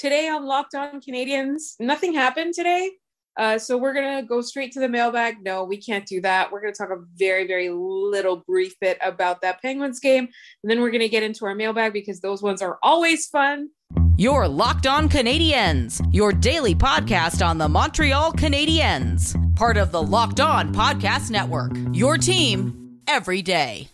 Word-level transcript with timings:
today 0.00 0.28
on 0.28 0.46
Locked 0.46 0.74
On 0.74 0.98
Canadiens, 0.98 1.74
nothing 1.78 2.14
happened 2.14 2.54
today. 2.54 2.90
Uh, 3.38 3.58
so 3.58 3.76
we're 3.76 3.92
gonna 3.92 4.22
go 4.22 4.40
straight 4.40 4.72
to 4.72 4.80
the 4.80 4.88
mailbag. 4.88 5.36
No, 5.42 5.62
we 5.62 5.76
can't 5.76 6.06
do 6.06 6.20
that. 6.22 6.50
We're 6.50 6.62
gonna 6.62 6.72
talk 6.72 6.90
a 6.90 7.04
very, 7.16 7.46
very 7.46 7.68
little 7.70 8.42
brief 8.46 8.74
bit 8.80 8.98
about 9.02 9.42
that 9.42 9.60
Penguins 9.62 10.00
game, 10.00 10.28
and 10.62 10.70
then 10.70 10.80
we're 10.80 10.90
gonna 10.90 11.08
get 11.08 11.22
into 11.22 11.44
our 11.44 11.54
mailbag 11.54 11.92
because 11.92 12.20
those 12.20 12.42
ones 12.42 12.62
are 12.62 12.78
always 12.82 13.26
fun. 13.26 13.68
Your 14.16 14.48
Locked 14.48 14.86
On 14.86 15.08
Canadiens, 15.08 16.06
your 16.12 16.32
daily 16.32 16.74
podcast 16.74 17.46
on 17.46 17.58
the 17.58 17.68
Montreal 17.68 18.32
Canadiens, 18.32 19.34
part 19.54 19.76
of 19.76 19.92
the 19.92 20.02
Locked 20.02 20.40
On 20.40 20.74
Podcast 20.74 21.30
Network. 21.30 21.72
Your 21.92 22.18
team 22.18 23.00
every 23.06 23.42
day. 23.42 23.88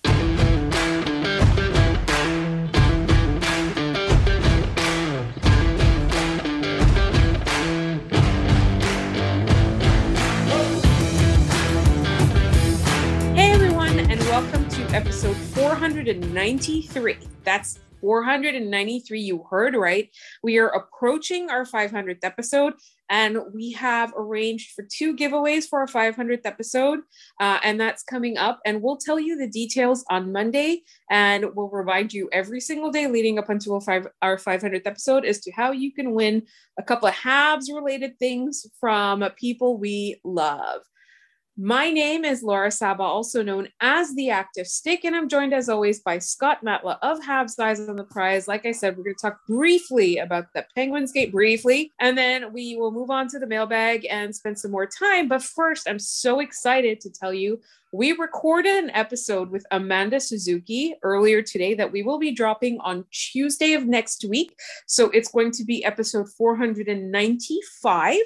Episode 14.97 15.37
493. 15.37 17.19
That's 17.45 17.79
493. 18.01 19.21
You 19.21 19.45
heard 19.51 19.77
right. 19.77 20.09
We 20.43 20.57
are 20.57 20.69
approaching 20.69 21.51
our 21.51 21.67
500th 21.67 22.21
episode, 22.23 22.73
and 23.11 23.41
we 23.53 23.73
have 23.73 24.15
arranged 24.17 24.73
for 24.73 24.87
two 24.91 25.15
giveaways 25.15 25.69
for 25.69 25.81
our 25.81 25.87
500th 25.87 26.47
episode, 26.47 27.01
uh, 27.39 27.59
and 27.63 27.79
that's 27.79 28.05
coming 28.05 28.39
up. 28.39 28.61
And 28.65 28.81
we'll 28.81 28.97
tell 28.97 29.21
you 29.21 29.37
the 29.37 29.49
details 29.49 30.03
on 30.09 30.33
Monday, 30.33 30.81
and 31.11 31.45
we'll 31.55 31.69
remind 31.69 32.15
you 32.15 32.31
every 32.33 32.63
single 32.63 32.91
day 32.91 33.07
leading 33.07 33.39
up 33.39 33.51
until 33.51 33.79
five, 33.81 34.07
our 34.23 34.39
500th 34.39 34.87
episode 34.87 35.27
as 35.27 35.41
to 35.41 35.53
how 35.53 35.73
you 35.73 35.93
can 35.93 36.13
win 36.13 36.45
a 36.79 36.83
couple 36.83 37.07
of 37.07 37.15
Habs 37.15 37.67
related 37.71 38.19
things 38.19 38.65
from 38.81 39.23
people 39.39 39.77
we 39.77 40.19
love. 40.25 40.81
My 41.59 41.89
name 41.89 42.27
is 42.27 42.43
Laura 42.43 42.71
Saba, 42.71 43.03
also 43.03 43.43
known 43.43 43.69
as 43.81 44.15
the 44.15 44.29
Active 44.29 44.67
Stick, 44.67 45.05
and 45.05 45.17
I'm 45.17 45.27
joined 45.27 45.55
as 45.55 45.71
always 45.71 46.01
by 46.01 46.19
Scott 46.19 46.63
Matla 46.63 46.99
of 47.01 47.19
Habs 47.21 47.59
Eyes 47.59 47.81
on 47.81 47.97
the 47.97 48.05
Prize. 48.05 48.47
Like 48.47 48.67
I 48.67 48.73
said, 48.73 48.95
we're 48.95 49.05
going 49.05 49.17
to 49.17 49.23
talk 49.23 49.41
briefly 49.47 50.19
about 50.19 50.53
the 50.53 50.67
Penguins 50.75 51.13
gate 51.13 51.33
briefly, 51.33 51.93
and 51.99 52.19
then 52.19 52.53
we 52.53 52.77
will 52.77 52.91
move 52.91 53.09
on 53.09 53.27
to 53.29 53.39
the 53.39 53.47
mailbag 53.47 54.07
and 54.11 54.37
spend 54.37 54.59
some 54.59 54.71
more 54.71 54.87
time. 54.87 55.29
But 55.29 55.43
first, 55.43 55.89
I'm 55.89 55.99
so 55.99 56.41
excited 56.41 57.01
to 57.01 57.09
tell 57.11 57.33
you 57.33 57.59
we 57.91 58.13
recorded 58.13 58.85
an 58.85 58.91
episode 58.91 59.51
with 59.51 59.65
Amanda 59.71 60.21
Suzuki 60.21 60.95
earlier 61.03 61.41
today 61.41 61.73
that 61.73 61.91
we 61.91 62.03
will 62.03 62.19
be 62.19 62.33
dropping 62.33 62.79
on 62.81 63.07
Tuesday 63.11 63.73
of 63.73 63.87
next 63.87 64.27
week. 64.29 64.55
So 64.87 65.09
it's 65.09 65.31
going 65.31 65.53
to 65.53 65.65
be 65.65 65.83
episode 65.87 66.29
495. 66.37 68.19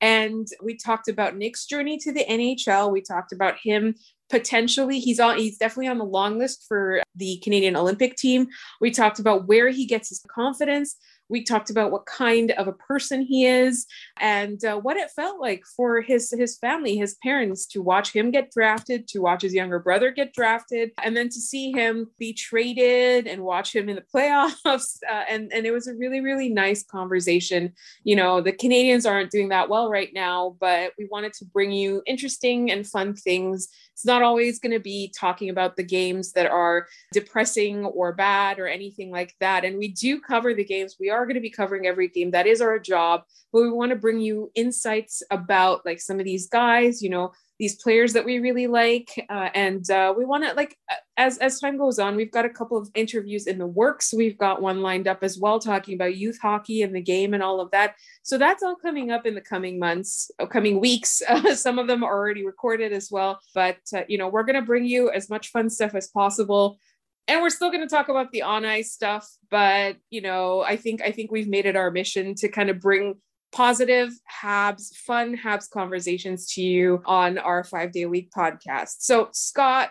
And 0.00 0.46
we 0.62 0.76
talked 0.76 1.08
about 1.08 1.36
Nick's 1.36 1.66
journey 1.66 1.98
to 1.98 2.12
the 2.12 2.24
NHL. 2.24 2.92
We 2.92 3.02
talked 3.02 3.32
about 3.32 3.58
him 3.58 3.94
potentially 4.30 5.00
he's 5.00 5.18
on 5.20 5.38
he's 5.38 5.58
definitely 5.58 5.88
on 5.88 5.98
the 5.98 6.04
long 6.04 6.38
list 6.38 6.64
for 6.68 7.02
the 7.16 7.40
Canadian 7.42 7.76
Olympic 7.76 8.16
team. 8.16 8.48
We 8.80 8.90
talked 8.90 9.18
about 9.18 9.46
where 9.46 9.70
he 9.70 9.86
gets 9.86 10.10
his 10.10 10.24
confidence. 10.30 10.96
We 11.28 11.42
talked 11.42 11.70
about 11.70 11.90
what 11.90 12.06
kind 12.06 12.50
of 12.52 12.68
a 12.68 12.72
person 12.72 13.22
he 13.22 13.46
is 13.46 13.86
and 14.18 14.62
uh, 14.64 14.76
what 14.78 14.96
it 14.96 15.10
felt 15.10 15.40
like 15.40 15.64
for 15.76 16.00
his 16.00 16.32
his 16.36 16.58
family, 16.58 16.96
his 16.96 17.16
parents, 17.22 17.66
to 17.66 17.82
watch 17.82 18.12
him 18.12 18.30
get 18.30 18.50
drafted, 18.50 19.08
to 19.08 19.20
watch 19.20 19.42
his 19.42 19.54
younger 19.54 19.78
brother 19.78 20.10
get 20.10 20.32
drafted, 20.32 20.90
and 21.02 21.16
then 21.16 21.28
to 21.28 21.40
see 21.40 21.72
him 21.72 22.08
be 22.18 22.32
traded 22.32 23.26
and 23.26 23.42
watch 23.42 23.74
him 23.74 23.88
in 23.88 23.96
the 23.96 24.04
playoffs. 24.14 24.98
Uh, 25.08 25.24
and 25.28 25.52
and 25.52 25.66
it 25.66 25.72
was 25.72 25.86
a 25.86 25.94
really 25.94 26.20
really 26.20 26.48
nice 26.48 26.82
conversation. 26.82 27.72
You 28.04 28.16
know, 28.16 28.40
the 28.40 28.52
Canadiens 28.52 29.08
aren't 29.08 29.30
doing 29.30 29.48
that 29.50 29.68
well 29.68 29.90
right 29.90 30.12
now, 30.12 30.56
but 30.60 30.92
we 30.98 31.06
wanted 31.10 31.32
to 31.34 31.44
bring 31.44 31.72
you 31.72 32.02
interesting 32.06 32.70
and 32.70 32.86
fun 32.86 33.14
things. 33.14 33.68
It's 33.92 34.06
not 34.06 34.22
always 34.22 34.58
going 34.58 34.72
to 34.72 34.80
be 34.80 35.12
talking 35.18 35.50
about 35.50 35.76
the 35.76 35.82
games 35.82 36.32
that 36.32 36.46
are 36.46 36.86
depressing 37.12 37.84
or 37.84 38.12
bad 38.12 38.58
or 38.58 38.68
anything 38.68 39.10
like 39.10 39.34
that. 39.40 39.64
And 39.64 39.76
we 39.76 39.88
do 39.88 40.20
cover 40.20 40.54
the 40.54 40.64
games. 40.64 40.96
We 41.00 41.10
are 41.10 41.17
going 41.26 41.34
to 41.34 41.40
be 41.40 41.50
covering 41.50 41.86
every 41.86 42.08
game. 42.08 42.30
That 42.30 42.46
is 42.46 42.60
our 42.60 42.78
job. 42.78 43.22
But 43.52 43.62
we 43.62 43.70
want 43.70 43.90
to 43.90 43.96
bring 43.96 44.20
you 44.20 44.50
insights 44.54 45.22
about 45.30 45.84
like 45.86 46.00
some 46.00 46.18
of 46.18 46.24
these 46.24 46.48
guys, 46.48 47.02
you 47.02 47.10
know, 47.10 47.32
these 47.58 47.76
players 47.76 48.12
that 48.12 48.24
we 48.24 48.38
really 48.38 48.66
like. 48.66 49.10
Uh, 49.28 49.48
and 49.54 49.90
uh, 49.90 50.14
we 50.16 50.24
want 50.24 50.44
to 50.44 50.52
like, 50.54 50.76
as, 51.16 51.38
as 51.38 51.58
time 51.58 51.76
goes 51.76 51.98
on, 51.98 52.14
we've 52.14 52.30
got 52.30 52.44
a 52.44 52.50
couple 52.50 52.78
of 52.78 52.90
interviews 52.94 53.46
in 53.46 53.58
the 53.58 53.66
works. 53.66 54.14
We've 54.14 54.38
got 54.38 54.62
one 54.62 54.80
lined 54.80 55.08
up 55.08 55.22
as 55.22 55.38
well, 55.38 55.58
talking 55.58 55.94
about 55.94 56.16
youth 56.16 56.38
hockey 56.40 56.82
and 56.82 56.94
the 56.94 57.00
game 57.00 57.34
and 57.34 57.42
all 57.42 57.60
of 57.60 57.70
that. 57.72 57.94
So 58.22 58.38
that's 58.38 58.62
all 58.62 58.76
coming 58.76 59.10
up 59.10 59.26
in 59.26 59.34
the 59.34 59.40
coming 59.40 59.78
months, 59.78 60.30
uh, 60.38 60.46
coming 60.46 60.80
weeks. 60.80 61.22
Uh, 61.38 61.54
some 61.54 61.78
of 61.78 61.86
them 61.86 62.02
are 62.02 62.16
already 62.16 62.44
recorded 62.44 62.90
as 62.92 63.10
well. 63.10 63.38
But, 63.54 63.76
uh, 63.94 64.02
you 64.08 64.16
know, 64.16 64.28
we're 64.28 64.44
going 64.44 64.56
to 64.56 64.62
bring 64.62 64.86
you 64.86 65.10
as 65.10 65.28
much 65.28 65.50
fun 65.50 65.68
stuff 65.68 65.94
as 65.94 66.08
possible 66.08 66.78
and 67.28 67.42
we're 67.42 67.50
still 67.50 67.70
going 67.70 67.86
to 67.86 67.94
talk 67.94 68.08
about 68.08 68.32
the 68.32 68.42
on 68.42 68.64
ice 68.64 68.90
stuff 68.90 69.28
but 69.50 69.96
you 70.10 70.20
know 70.20 70.62
i 70.62 70.76
think 70.76 71.02
i 71.02 71.12
think 71.12 71.30
we've 71.30 71.48
made 71.48 71.66
it 71.66 71.76
our 71.76 71.90
mission 71.90 72.34
to 72.34 72.48
kind 72.48 72.70
of 72.70 72.80
bring 72.80 73.14
positive 73.52 74.10
habs 74.42 74.94
fun 74.96 75.36
habs 75.36 75.70
conversations 75.70 76.52
to 76.52 76.62
you 76.62 77.02
on 77.06 77.38
our 77.38 77.64
five 77.64 77.92
day 77.92 78.02
a 78.02 78.08
week 78.08 78.30
podcast. 78.30 78.96
So 78.98 79.28
scott 79.32 79.90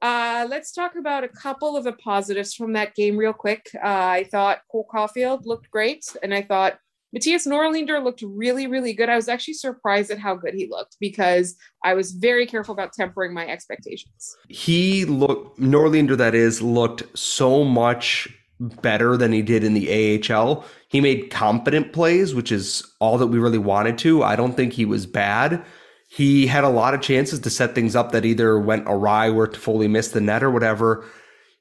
uh, 0.00 0.46
let's 0.48 0.70
talk 0.70 0.94
about 0.94 1.24
a 1.24 1.28
couple 1.28 1.76
of 1.76 1.82
the 1.82 1.92
positives 1.92 2.54
from 2.54 2.74
that 2.74 2.94
game 2.94 3.16
real 3.16 3.32
quick. 3.32 3.66
Uh, 3.74 3.88
i 4.20 4.24
thought 4.30 4.60
cole 4.70 4.86
caufield 4.92 5.44
looked 5.44 5.70
great 5.70 6.04
and 6.22 6.34
i 6.34 6.42
thought 6.42 6.78
Mattias 7.16 7.46
Norlinder 7.46 8.02
looked 8.02 8.22
really, 8.22 8.66
really 8.66 8.92
good. 8.92 9.08
I 9.08 9.16
was 9.16 9.28
actually 9.28 9.54
surprised 9.54 10.10
at 10.10 10.18
how 10.18 10.34
good 10.34 10.54
he 10.54 10.68
looked 10.70 10.96
because 11.00 11.56
I 11.82 11.94
was 11.94 12.12
very 12.12 12.46
careful 12.46 12.74
about 12.74 12.92
tempering 12.92 13.32
my 13.32 13.46
expectations. 13.46 14.36
He 14.48 15.06
looked, 15.06 15.58
Norlinder, 15.58 16.16
that 16.18 16.34
is, 16.34 16.60
looked 16.60 17.04
so 17.18 17.64
much 17.64 18.28
better 18.60 19.16
than 19.16 19.32
he 19.32 19.40
did 19.40 19.64
in 19.64 19.72
the 19.72 20.22
AHL. 20.30 20.64
He 20.88 21.00
made 21.00 21.30
confident 21.30 21.92
plays, 21.92 22.34
which 22.34 22.52
is 22.52 22.84
all 22.98 23.16
that 23.18 23.28
we 23.28 23.38
really 23.38 23.58
wanted 23.58 23.96
to. 23.98 24.22
I 24.22 24.36
don't 24.36 24.54
think 24.54 24.74
he 24.74 24.84
was 24.84 25.06
bad. 25.06 25.64
He 26.10 26.46
had 26.46 26.64
a 26.64 26.68
lot 26.68 26.94
of 26.94 27.00
chances 27.00 27.40
to 27.40 27.50
set 27.50 27.74
things 27.74 27.94
up 27.96 28.12
that 28.12 28.24
either 28.24 28.58
went 28.58 28.84
awry 28.86 29.30
or 29.30 29.50
fully 29.52 29.88
miss 29.88 30.08
the 30.08 30.20
net 30.20 30.42
or 30.42 30.50
whatever 30.50 31.06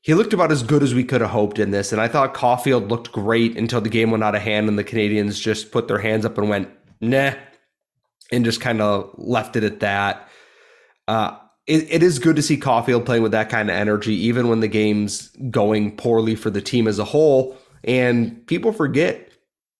he 0.01 0.13
looked 0.13 0.33
about 0.33 0.51
as 0.51 0.63
good 0.63 0.83
as 0.83 0.93
we 0.93 1.03
could 1.03 1.21
have 1.21 1.31
hoped 1.31 1.59
in 1.59 1.71
this. 1.71 1.91
And 1.91 2.01
I 2.01 2.07
thought 2.07 2.33
Caufield 2.33 2.89
looked 2.89 3.11
great 3.11 3.57
until 3.57 3.81
the 3.81 3.89
game 3.89 4.11
went 4.11 4.23
out 4.23 4.35
of 4.35 4.41
hand 4.41 4.69
and 4.69 4.77
the 4.77 4.83
Canadiens 4.83 5.41
just 5.41 5.71
put 5.71 5.87
their 5.87 5.99
hands 5.99 6.25
up 6.25 6.37
and 6.37 6.49
went, 6.49 6.69
nah, 7.01 7.33
and 8.31 8.45
just 8.45 8.61
kind 8.61 8.81
of 8.81 9.13
left 9.17 9.55
it 9.55 9.63
at 9.63 9.79
that. 9.81 10.29
Uh, 11.07 11.37
it, 11.65 11.91
it 11.91 12.03
is 12.03 12.19
good 12.19 12.35
to 12.37 12.41
see 12.41 12.57
Caufield 12.57 13.05
playing 13.05 13.23
with 13.23 13.33
that 13.33 13.49
kind 13.49 13.69
of 13.69 13.75
energy, 13.75 14.13
even 14.13 14.47
when 14.47 14.61
the 14.61 14.67
game's 14.67 15.29
going 15.51 15.95
poorly 15.97 16.35
for 16.35 16.49
the 16.49 16.61
team 16.61 16.87
as 16.87 16.99
a 16.99 17.05
whole. 17.05 17.57
And 17.83 18.45
people 18.47 18.71
forget 18.71 19.31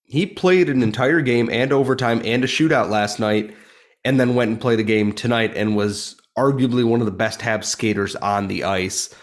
he 0.04 0.26
played 0.26 0.70
an 0.70 0.84
entire 0.84 1.22
game 1.22 1.50
and 1.52 1.72
overtime 1.72 2.22
and 2.24 2.44
a 2.44 2.48
shootout 2.48 2.90
last 2.90 3.20
night, 3.20 3.56
and 4.04 4.20
then 4.20 4.36
went 4.36 4.52
and 4.52 4.62
played 4.62 4.80
a 4.80 4.84
game 4.84 5.12
tonight 5.12 5.54
and 5.56 5.76
was 5.76 6.16
arguably 6.38 6.86
one 6.86 7.00
of 7.02 7.06
the 7.06 7.12
best 7.12 7.40
Habs 7.40 7.66
skaters 7.66 8.16
on 8.18 8.48
the 8.48 8.64
ice 8.64 9.14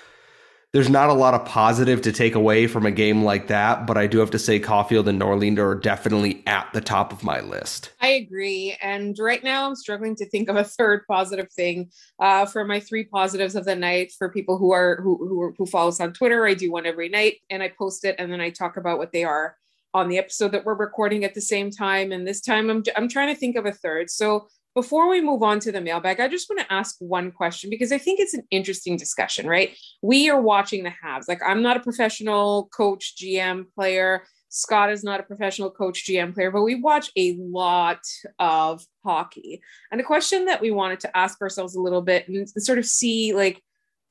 there's 0.75 0.91
not 0.91 1.09
a 1.09 1.13
lot 1.15 1.35
of 1.35 1.45
positive 1.45 2.03
to 2.03 2.11
take 2.11 2.35
away 2.35 2.67
from 2.67 2.85
a 2.85 2.91
game 2.91 3.23
like 3.23 3.47
that, 3.47 3.87
but 3.87 3.97
I 3.97 4.09
do 4.09 4.19
have 4.19 4.33
to 4.33 4.41
say 4.41 4.59
Caufield 4.59 5.07
and 5.07 5.23
Norlinder 5.23 5.59
are 5.59 5.75
definitely 5.77 6.43
at 6.49 6.69
the 6.73 6.81
top 6.81 7.13
of 7.13 7.23
my 7.23 7.39
list. 7.39 7.93
I 8.01 8.09
agree. 8.09 8.77
And 8.83 9.17
right 9.21 9.43
now 9.45 9.69
I'm 9.69 9.77
struggling 9.77 10.17
to 10.17 10.29
think 10.29 10.49
of 10.49 10.57
a 10.57 10.65
third 10.65 11.07
positive 11.07 11.47
thing 11.53 11.93
uh, 12.19 12.47
for 12.47 12.65
my 12.65 12.81
three 12.81 13.05
positives 13.05 13.55
of 13.55 13.67
the 13.67 13.77
night 13.77 14.11
for 14.19 14.29
people 14.29 14.59
who 14.59 14.73
are 14.73 15.01
who 15.01 15.17
who, 15.17 15.55
who 15.57 15.65
follow 15.65 15.91
us 15.91 16.01
on 16.01 16.13
Twitter. 16.13 16.45
I 16.45 16.55
do 16.55 16.73
one 16.73 16.87
every 16.87 17.09
night 17.09 17.37
and 17.51 17.63
I 17.63 17.69
post 17.69 18.05
it 18.05 18.17
and 18.19 18.33
then 18.33 18.41
I 18.41 18.51
talk 18.51 18.77
about 18.77 18.99
what 18.99 19.13
they 19.13 19.23
are 19.23 19.57
on 19.95 20.09
the 20.09 20.19
episode 20.19 20.51
that 20.51 20.65
we're 20.65 20.75
recording 20.75 21.23
at 21.23 21.35
the 21.35 21.41
same 21.41 21.71
time. 21.71 22.11
And 22.11 22.27
this 22.27 22.41
time 22.41 22.69
I'm 22.69 22.83
I'm 22.97 23.09
trying 23.09 23.33
to 23.33 23.39
think 23.39 23.55
of 23.55 23.65
a 23.65 23.71
third. 23.71 24.11
So 24.11 24.49
before 24.75 25.09
we 25.09 25.21
move 25.21 25.43
on 25.43 25.61
to 25.61 25.73
the 25.73 25.81
mailbag, 25.81 26.21
I 26.21 26.29
just 26.29 26.51
want 26.51 26.61
to 26.61 26.73
ask 26.73 26.97
one 26.99 27.31
question 27.31 27.71
because 27.71 27.93
I 27.93 27.99
think 27.99 28.21
it's 28.21 28.35
an 28.35 28.43
interesting 28.51 28.97
discussion, 28.97 29.47
right? 29.47 29.77
We 30.03 30.29
are 30.29 30.41
watching 30.41 30.83
the 30.83 30.91
Habs. 30.91 31.29
Like, 31.29 31.41
I'm 31.47 31.63
not 31.63 31.77
a 31.77 31.81
professional 31.81 32.69
coach, 32.77 33.15
GM 33.17 33.67
player. 33.75 34.25
Scott 34.49 34.93
is 34.93 35.03
not 35.03 35.19
a 35.19 35.25
professional 35.25 35.71
coach, 35.71 36.07
GM 36.07 36.33
player, 36.33 36.51
but 36.51 36.63
we 36.63 36.77
watch 36.77 37.11
a 37.17 37.37
lot 37.39 38.01
of 38.39 38.85
hockey. 39.05 39.61
And 39.91 40.01
a 40.01 40.05
question 40.05 40.45
that 40.45 40.61
we 40.61 40.71
wanted 40.71 41.01
to 41.01 41.17
ask 41.17 41.41
ourselves 41.41 41.75
a 41.75 41.81
little 41.81 42.03
bit 42.03 42.29
and 42.29 42.49
sort 42.49 42.79
of 42.79 42.87
see, 42.87 43.35
like, 43.35 43.61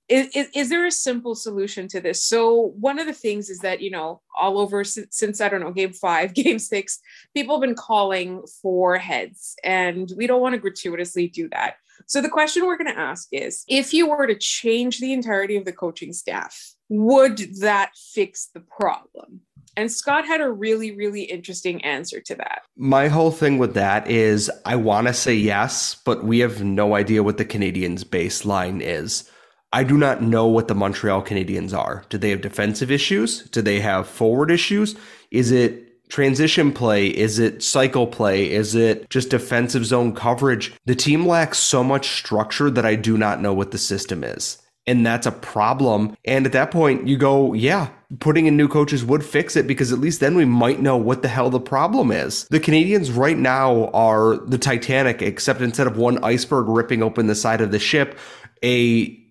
is, 0.09 0.49
is, 0.53 0.69
there 0.69 0.85
a 0.85 0.91
simple 0.91 1.33
solution 1.33 1.87
to 1.89 2.01
this? 2.01 2.23
So 2.23 2.73
one 2.79 2.99
of 2.99 3.07
the 3.07 3.13
things 3.13 3.49
is 3.49 3.59
that, 3.59 3.81
you 3.81 3.89
know, 3.89 4.21
all 4.37 4.59
over 4.59 4.83
since, 4.83 5.17
since, 5.17 5.39
I 5.41 5.49
don't 5.49 5.61
know, 5.61 5.71
game 5.71 5.93
five, 5.93 6.33
game 6.35 6.59
six, 6.59 6.99
people 7.33 7.55
have 7.55 7.61
been 7.61 7.75
calling 7.75 8.43
for 8.61 8.97
heads 8.97 9.55
and 9.63 10.11
we 10.17 10.27
don't 10.27 10.41
want 10.41 10.53
to 10.53 10.59
gratuitously 10.59 11.29
do 11.29 11.49
that. 11.49 11.75
So 12.05 12.21
the 12.21 12.29
question 12.29 12.65
we're 12.65 12.77
going 12.77 12.93
to 12.93 12.99
ask 12.99 13.27
is 13.31 13.63
if 13.67 13.93
you 13.93 14.09
were 14.09 14.27
to 14.27 14.35
change 14.35 14.99
the 14.99 15.13
entirety 15.13 15.55
of 15.55 15.65
the 15.65 15.71
coaching 15.71 16.11
staff, 16.11 16.73
would 16.89 17.37
that 17.61 17.91
fix 17.95 18.49
the 18.53 18.59
problem? 18.59 19.41
And 19.75 19.91
Scott 19.91 20.27
had 20.27 20.41
a 20.41 20.51
really, 20.51 20.95
really 20.95 21.23
interesting 21.23 21.83
answer 21.83 22.19
to 22.21 22.35
that. 22.35 22.61
My 22.77 23.07
whole 23.07 23.31
thing 23.31 23.57
with 23.57 23.73
that 23.73 24.07
is 24.07 24.51
I 24.65 24.75
want 24.75 25.07
to 25.07 25.13
say 25.13 25.33
yes, 25.33 25.95
but 26.05 26.23
we 26.23 26.39
have 26.39 26.63
no 26.63 26.95
idea 26.95 27.23
what 27.23 27.37
the 27.37 27.45
Canadiens' 27.45 28.03
baseline 28.03 28.81
is. 28.81 29.29
I 29.73 29.83
do 29.83 29.97
not 29.97 30.21
know 30.21 30.45
what 30.45 30.67
the 30.67 30.75
Montreal 30.75 31.23
Canadiens 31.23 31.75
are. 31.75 32.05
Do 32.09 32.19
they 32.19 32.29
have 32.29 32.41
defensive 32.41 32.91
issues? 32.91 33.41
Do 33.49 33.61
they 33.61 33.79
have 33.79 34.07
forward 34.07 34.51
issues? 34.51 34.95
Is 35.31 35.51
it 35.51 36.07
transition 36.09 36.71
play? 36.71 37.07
Is 37.07 37.39
it 37.39 37.63
cycle 37.63 38.05
play? 38.05 38.51
Is 38.51 38.75
it 38.75 39.09
just 39.09 39.31
defensive 39.31 39.83
zone 39.83 40.13
coverage? 40.13 40.71
The 40.85 40.93
team 40.93 41.25
lacks 41.25 41.57
so 41.57 41.83
much 41.83 42.09
structure 42.09 42.69
that 42.69 42.85
I 42.85 42.93
do 42.93 43.17
not 43.17 43.41
know 43.41 43.51
what 43.51 43.71
the 43.71 43.79
system 43.79 44.23
is. 44.23 44.59
And 44.85 45.03
that's 45.03 45.25
a 45.25 45.31
problem. 45.31 46.15
And 46.23 46.45
at 46.45 46.51
that 46.51 46.69
point, 46.69 47.07
you 47.07 47.17
go, 47.17 47.53
yeah, 47.53 47.89
putting 48.19 48.45
in 48.45 48.55
new 48.55 48.67
coaches 48.67 49.03
would 49.03 49.25
fix 49.25 49.55
it 49.55 49.65
because 49.65 49.91
at 49.91 49.97
least 49.97 50.19
then 50.19 50.35
we 50.35 50.45
might 50.45 50.81
know 50.81 50.97
what 50.97 51.23
the 51.23 51.29
hell 51.29 51.49
the 51.49 51.59
problem 51.59 52.11
is. 52.11 52.47
The 52.49 52.59
Canadiens 52.59 53.15
right 53.15 53.37
now 53.37 53.87
are 53.87 54.37
the 54.37 54.57
Titanic, 54.59 55.23
except 55.23 55.61
instead 55.61 55.87
of 55.87 55.97
one 55.97 56.23
iceberg 56.23 56.67
ripping 56.67 57.01
open 57.01 57.25
the 57.25 57.33
side 57.33 57.61
of 57.61 57.71
the 57.71 57.79
ship, 57.79 58.19
a 58.61 59.22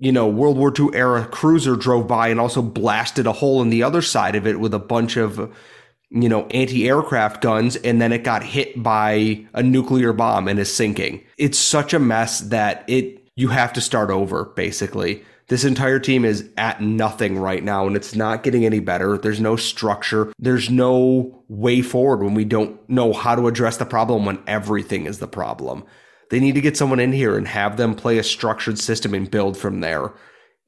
you 0.00 0.10
know, 0.10 0.26
World 0.26 0.56
War 0.56 0.72
II 0.76 0.88
era 0.94 1.26
cruiser 1.26 1.76
drove 1.76 2.08
by 2.08 2.28
and 2.28 2.40
also 2.40 2.62
blasted 2.62 3.26
a 3.26 3.32
hole 3.32 3.60
in 3.60 3.68
the 3.68 3.82
other 3.82 4.00
side 4.00 4.34
of 4.34 4.46
it 4.46 4.58
with 4.58 4.72
a 4.72 4.78
bunch 4.78 5.18
of, 5.18 5.54
you 6.08 6.28
know, 6.28 6.46
anti 6.46 6.88
aircraft 6.88 7.42
guns. 7.42 7.76
And 7.76 8.00
then 8.00 8.10
it 8.10 8.24
got 8.24 8.42
hit 8.42 8.82
by 8.82 9.46
a 9.52 9.62
nuclear 9.62 10.14
bomb 10.14 10.48
and 10.48 10.58
is 10.58 10.74
sinking. 10.74 11.22
It's 11.36 11.58
such 11.58 11.92
a 11.92 11.98
mess 11.98 12.40
that 12.40 12.82
it, 12.88 13.28
you 13.36 13.48
have 13.48 13.74
to 13.74 13.82
start 13.82 14.10
over, 14.10 14.46
basically. 14.56 15.22
This 15.48 15.64
entire 15.64 15.98
team 15.98 16.24
is 16.24 16.48
at 16.56 16.80
nothing 16.80 17.36
right 17.36 17.62
now 17.62 17.86
and 17.86 17.94
it's 17.94 18.14
not 18.14 18.42
getting 18.42 18.64
any 18.64 18.80
better. 18.80 19.18
There's 19.18 19.40
no 19.40 19.56
structure. 19.56 20.32
There's 20.38 20.70
no 20.70 21.44
way 21.48 21.82
forward 21.82 22.24
when 22.24 22.34
we 22.34 22.44
don't 22.44 22.88
know 22.88 23.12
how 23.12 23.34
to 23.34 23.48
address 23.48 23.76
the 23.76 23.84
problem 23.84 24.24
when 24.24 24.42
everything 24.46 25.06
is 25.06 25.18
the 25.18 25.28
problem. 25.28 25.84
They 26.30 26.40
need 26.40 26.54
to 26.54 26.60
get 26.60 26.76
someone 26.76 27.00
in 27.00 27.12
here 27.12 27.36
and 27.36 27.46
have 27.46 27.76
them 27.76 27.94
play 27.94 28.18
a 28.18 28.22
structured 28.22 28.78
system 28.78 29.14
and 29.14 29.30
build 29.30 29.56
from 29.56 29.80
there. 29.80 30.12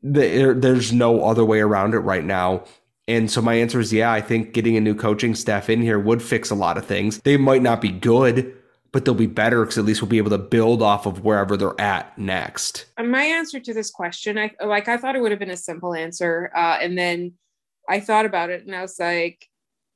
There's 0.03 0.93
no 0.93 1.25
other 1.25 1.44
way 1.44 1.61
around 1.61 1.94
it 1.94 2.00
right 2.00 2.25
now. 2.25 2.64
And 3.09 3.31
so 3.31 3.41
my 3.41 3.55
answer 3.55 3.81
is 3.81 3.93
yeah, 3.93 4.12
I 4.12 4.20
think 4.20 4.53
getting 4.53 4.76
a 4.76 4.81
new 4.81 4.94
coaching 4.94 5.35
staff 5.35 5.70
in 5.70 5.81
here 5.81 5.99
would 5.99 6.23
fix 6.23 6.50
a 6.50 6.55
lot 6.55 6.79
of 6.79 6.85
things. 6.85 7.19
They 7.20 7.37
might 7.37 7.62
not 7.62 7.81
be 7.81 7.91
good, 7.91 8.55
but 8.93 9.05
they'll 9.05 9.14
be 9.14 9.26
better 9.26 9.62
because 9.62 9.79
at 9.79 9.85
least 9.85 10.03
we'll 10.03 10.09
be 10.09 10.19
able 10.19 10.31
to 10.31 10.38
build 10.38 10.82
off 10.82 11.06
of 11.06 11.25
wherever 11.25 11.56
they're 11.56 11.81
at 11.81 12.17
next. 12.19 12.87
My 12.99 13.23
answer 13.23 13.59
to 13.61 13.75
this 13.75 13.91
question, 13.91 14.38
I 14.38 14.53
like 14.64 14.88
I 14.88 14.97
thought 14.97 15.17
it 15.17 15.23
would 15.23 15.32
have 15.32 15.41
been 15.41 15.50
a 15.50 15.56
simple 15.56 15.94
answer, 15.94 16.50
uh, 16.55 16.79
and 16.81 16.97
then 16.97 17.32
I 17.88 18.00
thought 18.00 18.26
about 18.26 18.50
it 18.50 18.64
and 18.67 18.75
I 18.75 18.82
was 18.82 18.99
like, 18.99 19.49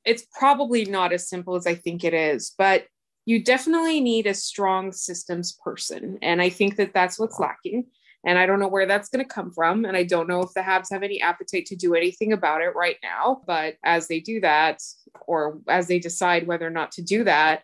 it's 0.04 0.26
probably 0.38 0.84
not 0.84 1.12
as 1.12 1.28
simple 1.28 1.56
as 1.56 1.66
I 1.66 1.74
think 1.74 2.04
it 2.04 2.14
is, 2.14 2.52
but 2.56 2.86
you 3.26 3.42
definitely 3.42 4.00
need 4.00 4.26
a 4.26 4.34
strong 4.34 4.92
systems 4.92 5.58
person. 5.62 6.18
And 6.22 6.40
I 6.40 6.48
think 6.48 6.76
that 6.76 6.94
that's 6.94 7.18
what's 7.18 7.40
lacking. 7.40 7.86
And 8.24 8.38
I 8.38 8.46
don't 8.46 8.60
know 8.60 8.68
where 8.68 8.86
that's 8.86 9.08
going 9.08 9.24
to 9.24 9.28
come 9.28 9.52
from. 9.52 9.84
And 9.84 9.96
I 9.96 10.04
don't 10.04 10.28
know 10.28 10.40
if 10.40 10.52
the 10.54 10.60
Habs 10.60 10.90
have 10.90 11.02
any 11.02 11.20
appetite 11.20 11.66
to 11.66 11.76
do 11.76 11.94
anything 11.94 12.32
about 12.32 12.62
it 12.62 12.74
right 12.74 12.96
now. 13.02 13.42
But 13.46 13.74
as 13.84 14.08
they 14.08 14.20
do 14.20 14.40
that, 14.40 14.80
or 15.26 15.60
as 15.68 15.88
they 15.88 15.98
decide 15.98 16.46
whether 16.46 16.66
or 16.66 16.70
not 16.70 16.92
to 16.92 17.02
do 17.02 17.24
that, 17.24 17.62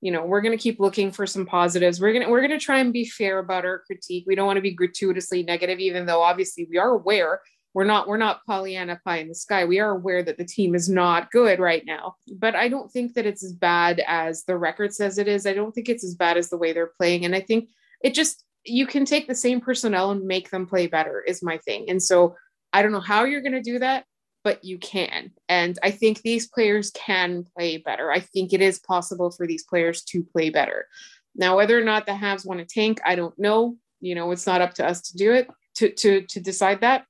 you 0.00 0.10
know, 0.10 0.24
we're 0.24 0.42
going 0.42 0.56
to 0.56 0.62
keep 0.62 0.80
looking 0.80 1.10
for 1.10 1.26
some 1.26 1.46
positives. 1.46 2.00
We're 2.00 2.12
going 2.12 2.24
to 2.24 2.30
we're 2.30 2.46
going 2.46 2.58
to 2.58 2.64
try 2.64 2.80
and 2.80 2.92
be 2.92 3.06
fair 3.06 3.38
about 3.38 3.64
our 3.64 3.80
critique. 3.86 4.24
We 4.26 4.34
don't 4.34 4.46
want 4.46 4.58
to 4.58 4.62
be 4.62 4.74
gratuitously 4.74 5.44
negative, 5.44 5.78
even 5.78 6.06
though 6.06 6.22
obviously 6.22 6.66
we 6.70 6.76
are 6.76 6.90
aware 6.90 7.40
we're 7.74 7.84
not 7.84 8.06
we're 8.06 8.16
not 8.16 8.46
Pollyanna 8.46 9.00
pie 9.04 9.18
in 9.18 9.28
the 9.28 9.34
sky. 9.34 9.64
We 9.64 9.80
are 9.80 9.90
aware 9.90 10.22
that 10.22 10.38
the 10.38 10.44
team 10.44 10.74
is 10.74 10.88
not 10.88 11.30
good 11.32 11.58
right 11.58 11.84
now, 11.84 12.14
but 12.38 12.54
I 12.54 12.68
don't 12.68 12.90
think 12.90 13.14
that 13.14 13.26
it's 13.26 13.44
as 13.44 13.52
bad 13.52 14.00
as 14.06 14.44
the 14.44 14.56
record 14.56 14.94
says 14.94 15.18
it 15.18 15.28
is. 15.28 15.44
I 15.44 15.54
don't 15.54 15.74
think 15.74 15.88
it's 15.88 16.04
as 16.04 16.14
bad 16.14 16.36
as 16.36 16.48
the 16.48 16.56
way 16.56 16.72
they're 16.72 16.92
playing, 16.96 17.24
and 17.24 17.34
I 17.34 17.40
think 17.40 17.68
it 18.02 18.14
just 18.14 18.44
you 18.64 18.86
can 18.86 19.04
take 19.04 19.26
the 19.26 19.34
same 19.34 19.60
personnel 19.60 20.12
and 20.12 20.24
make 20.24 20.50
them 20.50 20.66
play 20.66 20.86
better 20.86 21.20
is 21.20 21.42
my 21.42 21.58
thing. 21.58 21.90
And 21.90 22.02
so 22.02 22.36
I 22.72 22.80
don't 22.80 22.92
know 22.92 23.00
how 23.00 23.24
you're 23.24 23.42
going 23.42 23.52
to 23.52 23.60
do 23.60 23.78
that, 23.80 24.04
but 24.42 24.64
you 24.64 24.78
can. 24.78 25.32
And 25.48 25.78
I 25.82 25.90
think 25.90 26.22
these 26.22 26.48
players 26.48 26.90
can 26.92 27.44
play 27.56 27.76
better. 27.78 28.10
I 28.10 28.20
think 28.20 28.52
it 28.52 28.62
is 28.62 28.78
possible 28.78 29.30
for 29.30 29.46
these 29.46 29.64
players 29.64 30.02
to 30.04 30.22
play 30.22 30.48
better. 30.50 30.86
Now, 31.34 31.56
whether 31.56 31.78
or 31.78 31.84
not 31.84 32.06
the 32.06 32.12
Habs 32.12 32.46
want 32.46 32.60
to 32.60 32.66
tank, 32.66 33.00
I 33.04 33.16
don't 33.16 33.38
know. 33.38 33.76
You 34.00 34.14
know, 34.14 34.30
it's 34.30 34.46
not 34.46 34.60
up 34.60 34.74
to 34.74 34.86
us 34.86 35.00
to 35.10 35.16
do 35.16 35.32
it 35.32 35.48
to 35.76 35.90
to 35.90 36.22
to 36.22 36.40
decide 36.40 36.80
that. 36.82 37.04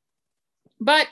But 0.81 1.09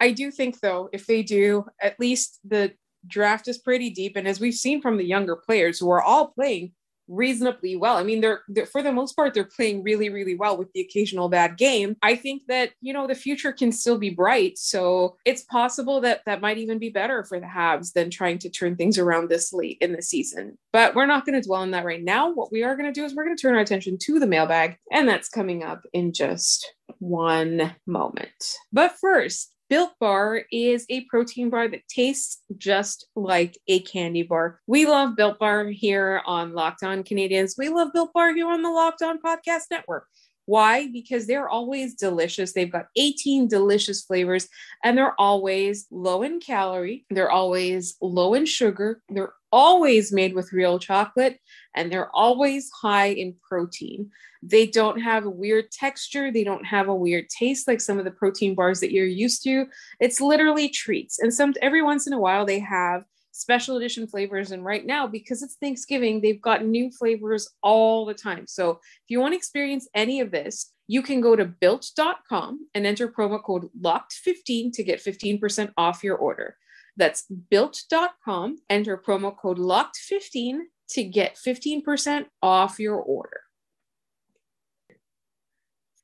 I 0.00 0.12
do 0.12 0.30
think, 0.30 0.60
though, 0.60 0.88
if 0.92 1.06
they 1.06 1.22
do, 1.22 1.66
at 1.80 1.98
least 1.98 2.38
the 2.44 2.72
draft 3.06 3.48
is 3.48 3.58
pretty 3.58 3.90
deep. 3.90 4.16
And 4.16 4.26
as 4.28 4.40
we've 4.40 4.54
seen 4.54 4.80
from 4.80 4.96
the 4.96 5.04
younger 5.04 5.36
players 5.36 5.78
who 5.78 5.90
are 5.90 6.02
all 6.02 6.28
playing 6.28 6.72
reasonably 7.08 7.76
well. 7.76 7.96
I 7.96 8.02
mean, 8.02 8.20
they're, 8.20 8.42
they're, 8.48 8.66
for 8.66 8.82
the 8.82 8.92
most 8.92 9.14
part 9.14 9.34
they're 9.34 9.44
playing 9.44 9.82
really 9.82 10.08
really 10.08 10.34
well 10.34 10.56
with 10.56 10.72
the 10.72 10.80
occasional 10.80 11.28
bad 11.28 11.56
game. 11.56 11.96
I 12.02 12.16
think 12.16 12.42
that, 12.48 12.70
you 12.80 12.92
know, 12.92 13.06
the 13.06 13.14
future 13.14 13.52
can 13.52 13.72
still 13.72 13.98
be 13.98 14.10
bright. 14.10 14.58
So, 14.58 15.16
it's 15.24 15.42
possible 15.42 16.00
that 16.02 16.22
that 16.26 16.40
might 16.40 16.58
even 16.58 16.78
be 16.78 16.90
better 16.90 17.24
for 17.24 17.40
the 17.40 17.46
Habs 17.46 17.92
than 17.92 18.10
trying 18.10 18.38
to 18.38 18.50
turn 18.50 18.76
things 18.76 18.98
around 18.98 19.28
this 19.28 19.52
late 19.52 19.78
in 19.80 19.92
the 19.92 20.02
season. 20.02 20.58
But 20.72 20.94
we're 20.94 21.06
not 21.06 21.24
going 21.24 21.40
to 21.40 21.46
dwell 21.46 21.62
on 21.62 21.70
that 21.72 21.84
right 21.84 22.02
now. 22.02 22.32
What 22.32 22.52
we 22.52 22.62
are 22.62 22.76
going 22.76 22.92
to 22.92 22.98
do 22.98 23.04
is 23.04 23.14
we're 23.14 23.24
going 23.24 23.36
to 23.36 23.40
turn 23.40 23.54
our 23.54 23.60
attention 23.60 23.98
to 24.02 24.18
the 24.18 24.26
mailbag, 24.26 24.76
and 24.92 25.08
that's 25.08 25.28
coming 25.28 25.62
up 25.62 25.82
in 25.92 26.12
just 26.12 26.74
one 26.98 27.74
moment. 27.86 28.56
But 28.72 28.96
first, 29.00 29.52
Built 29.68 29.92
Bar 29.98 30.42
is 30.52 30.86
a 30.88 31.02
protein 31.06 31.50
bar 31.50 31.66
that 31.66 31.88
tastes 31.88 32.42
just 32.56 33.08
like 33.16 33.58
a 33.66 33.80
candy 33.80 34.22
bar. 34.22 34.60
We 34.68 34.86
love 34.86 35.16
Built 35.16 35.40
Bar 35.40 35.66
here 35.66 36.22
on 36.24 36.52
Locked 36.52 36.84
On 36.84 37.02
Canadiens. 37.02 37.58
We 37.58 37.68
love 37.68 37.92
Built 37.92 38.12
Bar 38.12 38.32
here 38.34 38.48
on 38.48 38.62
the 38.62 38.70
Locked 38.70 39.02
On 39.02 39.18
Podcast 39.20 39.64
Network. 39.70 40.06
Why? 40.46 40.88
Because 40.88 41.26
they're 41.26 41.48
always 41.48 41.94
delicious. 41.94 42.52
They've 42.52 42.70
got 42.70 42.86
18 42.96 43.48
delicious 43.48 44.02
flavors 44.04 44.48
and 44.82 44.96
they're 44.96 45.20
always 45.20 45.86
low 45.90 46.22
in 46.22 46.40
calorie. 46.40 47.04
They're 47.10 47.30
always 47.30 47.96
low 48.00 48.34
in 48.34 48.46
sugar. 48.46 49.02
They're 49.08 49.34
always 49.52 50.12
made 50.12 50.34
with 50.34 50.52
real 50.52 50.78
chocolate 50.78 51.40
and 51.74 51.90
they're 51.90 52.14
always 52.14 52.70
high 52.70 53.08
in 53.08 53.34
protein. 53.46 54.10
They 54.42 54.66
don't 54.66 55.00
have 55.00 55.24
a 55.24 55.30
weird 55.30 55.72
texture, 55.72 56.30
they 56.30 56.44
don't 56.44 56.64
have 56.64 56.88
a 56.88 56.94
weird 56.94 57.28
taste 57.28 57.66
like 57.66 57.80
some 57.80 57.98
of 57.98 58.04
the 58.04 58.10
protein 58.12 58.54
bars 58.54 58.78
that 58.80 58.92
you're 58.92 59.06
used 59.06 59.42
to. 59.44 59.66
It's 59.98 60.20
literally 60.20 60.68
treats. 60.68 61.18
And 61.18 61.34
some 61.34 61.54
every 61.60 61.82
once 61.82 62.06
in 62.06 62.12
a 62.12 62.20
while 62.20 62.46
they 62.46 62.60
have 62.60 63.04
special 63.36 63.76
edition 63.76 64.06
flavors 64.06 64.50
and 64.50 64.64
right 64.64 64.84
now 64.84 65.06
because 65.06 65.42
it's 65.42 65.56
Thanksgiving, 65.56 66.20
they've 66.20 66.40
got 66.40 66.64
new 66.64 66.90
flavors 66.90 67.48
all 67.62 68.06
the 68.06 68.14
time. 68.14 68.46
So 68.46 68.70
if 68.70 69.08
you 69.08 69.20
want 69.20 69.32
to 69.32 69.36
experience 69.36 69.88
any 69.94 70.20
of 70.20 70.30
this, 70.30 70.72
you 70.88 71.02
can 71.02 71.20
go 71.20 71.36
to 71.36 71.44
built.com 71.44 72.68
and 72.74 72.86
enter 72.86 73.08
promo 73.08 73.42
code 73.42 73.68
locked15 73.80 74.72
to 74.72 74.82
get 74.82 75.04
15% 75.04 75.72
off 75.76 76.04
your 76.04 76.16
order. 76.16 76.56
That's 76.96 77.24
built.com. 77.50 78.56
Enter 78.70 78.96
promo 78.96 79.36
code 79.36 79.58
locked15 79.58 80.58
to 80.90 81.04
get 81.04 81.36
15% 81.36 82.26
off 82.42 82.78
your 82.78 82.96
order. 82.96 83.40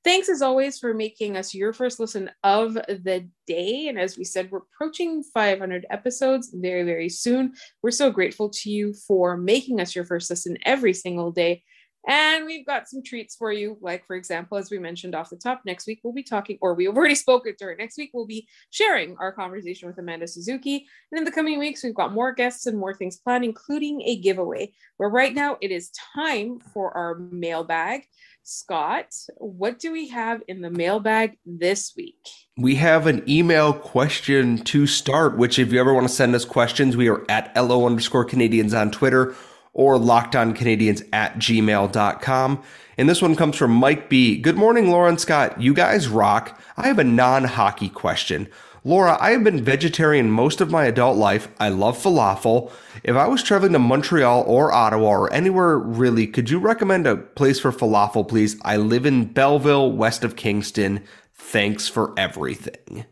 Thanks 0.04 0.28
as 0.28 0.42
always 0.42 0.80
for 0.80 0.94
making 0.94 1.36
us 1.36 1.54
your 1.54 1.72
first 1.72 2.00
listen 2.00 2.28
of 2.42 2.74
the 2.74 3.28
day. 3.46 3.86
And 3.86 3.98
as 3.98 4.18
we 4.18 4.24
said, 4.24 4.50
we're 4.50 4.58
approaching 4.58 5.22
500 5.22 5.86
episodes 5.90 6.50
very, 6.52 6.82
very 6.82 7.08
soon. 7.08 7.54
We're 7.82 7.92
so 7.92 8.10
grateful 8.10 8.50
to 8.50 8.70
you 8.70 8.94
for 9.06 9.36
making 9.36 9.80
us 9.80 9.94
your 9.94 10.04
first 10.04 10.28
listen 10.28 10.58
every 10.64 10.92
single 10.92 11.30
day. 11.30 11.62
And 12.08 12.46
we've 12.46 12.66
got 12.66 12.88
some 12.88 13.02
treats 13.02 13.36
for 13.36 13.52
you. 13.52 13.78
Like, 13.80 14.06
for 14.06 14.16
example, 14.16 14.58
as 14.58 14.70
we 14.70 14.78
mentioned 14.78 15.14
off 15.14 15.30
the 15.30 15.36
top, 15.36 15.62
next 15.64 15.86
week 15.86 16.00
we'll 16.02 16.12
be 16.12 16.22
talking, 16.22 16.58
or 16.60 16.74
we've 16.74 16.94
already 16.94 17.14
spoken 17.16 17.54
to 17.56 17.64
her. 17.66 17.76
Next 17.78 17.96
week 17.96 18.10
we'll 18.12 18.26
be 18.26 18.48
sharing 18.70 19.16
our 19.18 19.32
conversation 19.32 19.88
with 19.88 19.98
Amanda 19.98 20.26
Suzuki. 20.26 20.86
And 21.10 21.18
in 21.18 21.24
the 21.24 21.30
coming 21.30 21.58
weeks, 21.58 21.84
we've 21.84 21.94
got 21.94 22.12
more 22.12 22.32
guests 22.32 22.66
and 22.66 22.78
more 22.78 22.94
things 22.94 23.18
planned, 23.18 23.44
including 23.44 24.02
a 24.02 24.16
giveaway. 24.16 24.72
Where 24.96 25.08
right 25.08 25.34
now 25.34 25.58
it 25.60 25.70
is 25.70 25.90
time 26.14 26.58
for 26.72 26.96
our 26.96 27.16
mailbag. 27.16 28.06
Scott, 28.44 29.14
what 29.36 29.78
do 29.78 29.92
we 29.92 30.08
have 30.08 30.42
in 30.48 30.60
the 30.60 30.70
mailbag 30.70 31.38
this 31.46 31.92
week? 31.96 32.16
We 32.56 32.74
have 32.76 33.06
an 33.06 33.22
email 33.30 33.72
question 33.72 34.58
to 34.64 34.88
start, 34.88 35.36
which 35.36 35.60
if 35.60 35.72
you 35.72 35.78
ever 35.78 35.94
want 35.94 36.08
to 36.08 36.12
send 36.12 36.34
us 36.34 36.44
questions, 36.44 36.96
we 36.96 37.08
are 37.08 37.24
at 37.30 37.54
LO 37.56 37.86
underscore 37.86 38.26
Canadiens 38.26 38.78
on 38.78 38.90
Twitter 38.90 39.36
or 39.72 39.96
lockedoncanadiens 39.96 41.06
at 41.12 41.36
gmail.com. 41.38 42.62
And 42.98 43.08
this 43.08 43.22
one 43.22 43.36
comes 43.36 43.56
from 43.56 43.72
Mike 43.72 44.08
B. 44.08 44.36
Good 44.36 44.56
morning, 44.56 44.90
Laura 44.90 45.08
and 45.08 45.20
Scott. 45.20 45.60
You 45.60 45.74
guys 45.74 46.08
rock. 46.08 46.60
I 46.76 46.88
have 46.88 46.98
a 46.98 47.04
non 47.04 47.44
hockey 47.44 47.88
question. 47.88 48.48
Laura, 48.84 49.16
I 49.20 49.30
have 49.30 49.44
been 49.44 49.62
vegetarian 49.62 50.30
most 50.30 50.60
of 50.60 50.70
my 50.70 50.86
adult 50.86 51.16
life. 51.16 51.48
I 51.60 51.68
love 51.68 51.96
falafel. 51.96 52.72
If 53.04 53.14
I 53.14 53.28
was 53.28 53.42
traveling 53.42 53.72
to 53.74 53.78
Montreal 53.78 54.42
or 54.46 54.72
Ottawa 54.72 55.08
or 55.08 55.32
anywhere 55.32 55.78
really, 55.78 56.26
could 56.26 56.50
you 56.50 56.58
recommend 56.58 57.06
a 57.06 57.16
place 57.16 57.60
for 57.60 57.70
falafel, 57.70 58.26
please? 58.26 58.56
I 58.62 58.76
live 58.76 59.06
in 59.06 59.32
Belleville, 59.32 59.92
west 59.92 60.24
of 60.24 60.34
Kingston. 60.34 61.04
Thanks 61.32 61.86
for 61.86 62.12
everything. 62.18 63.04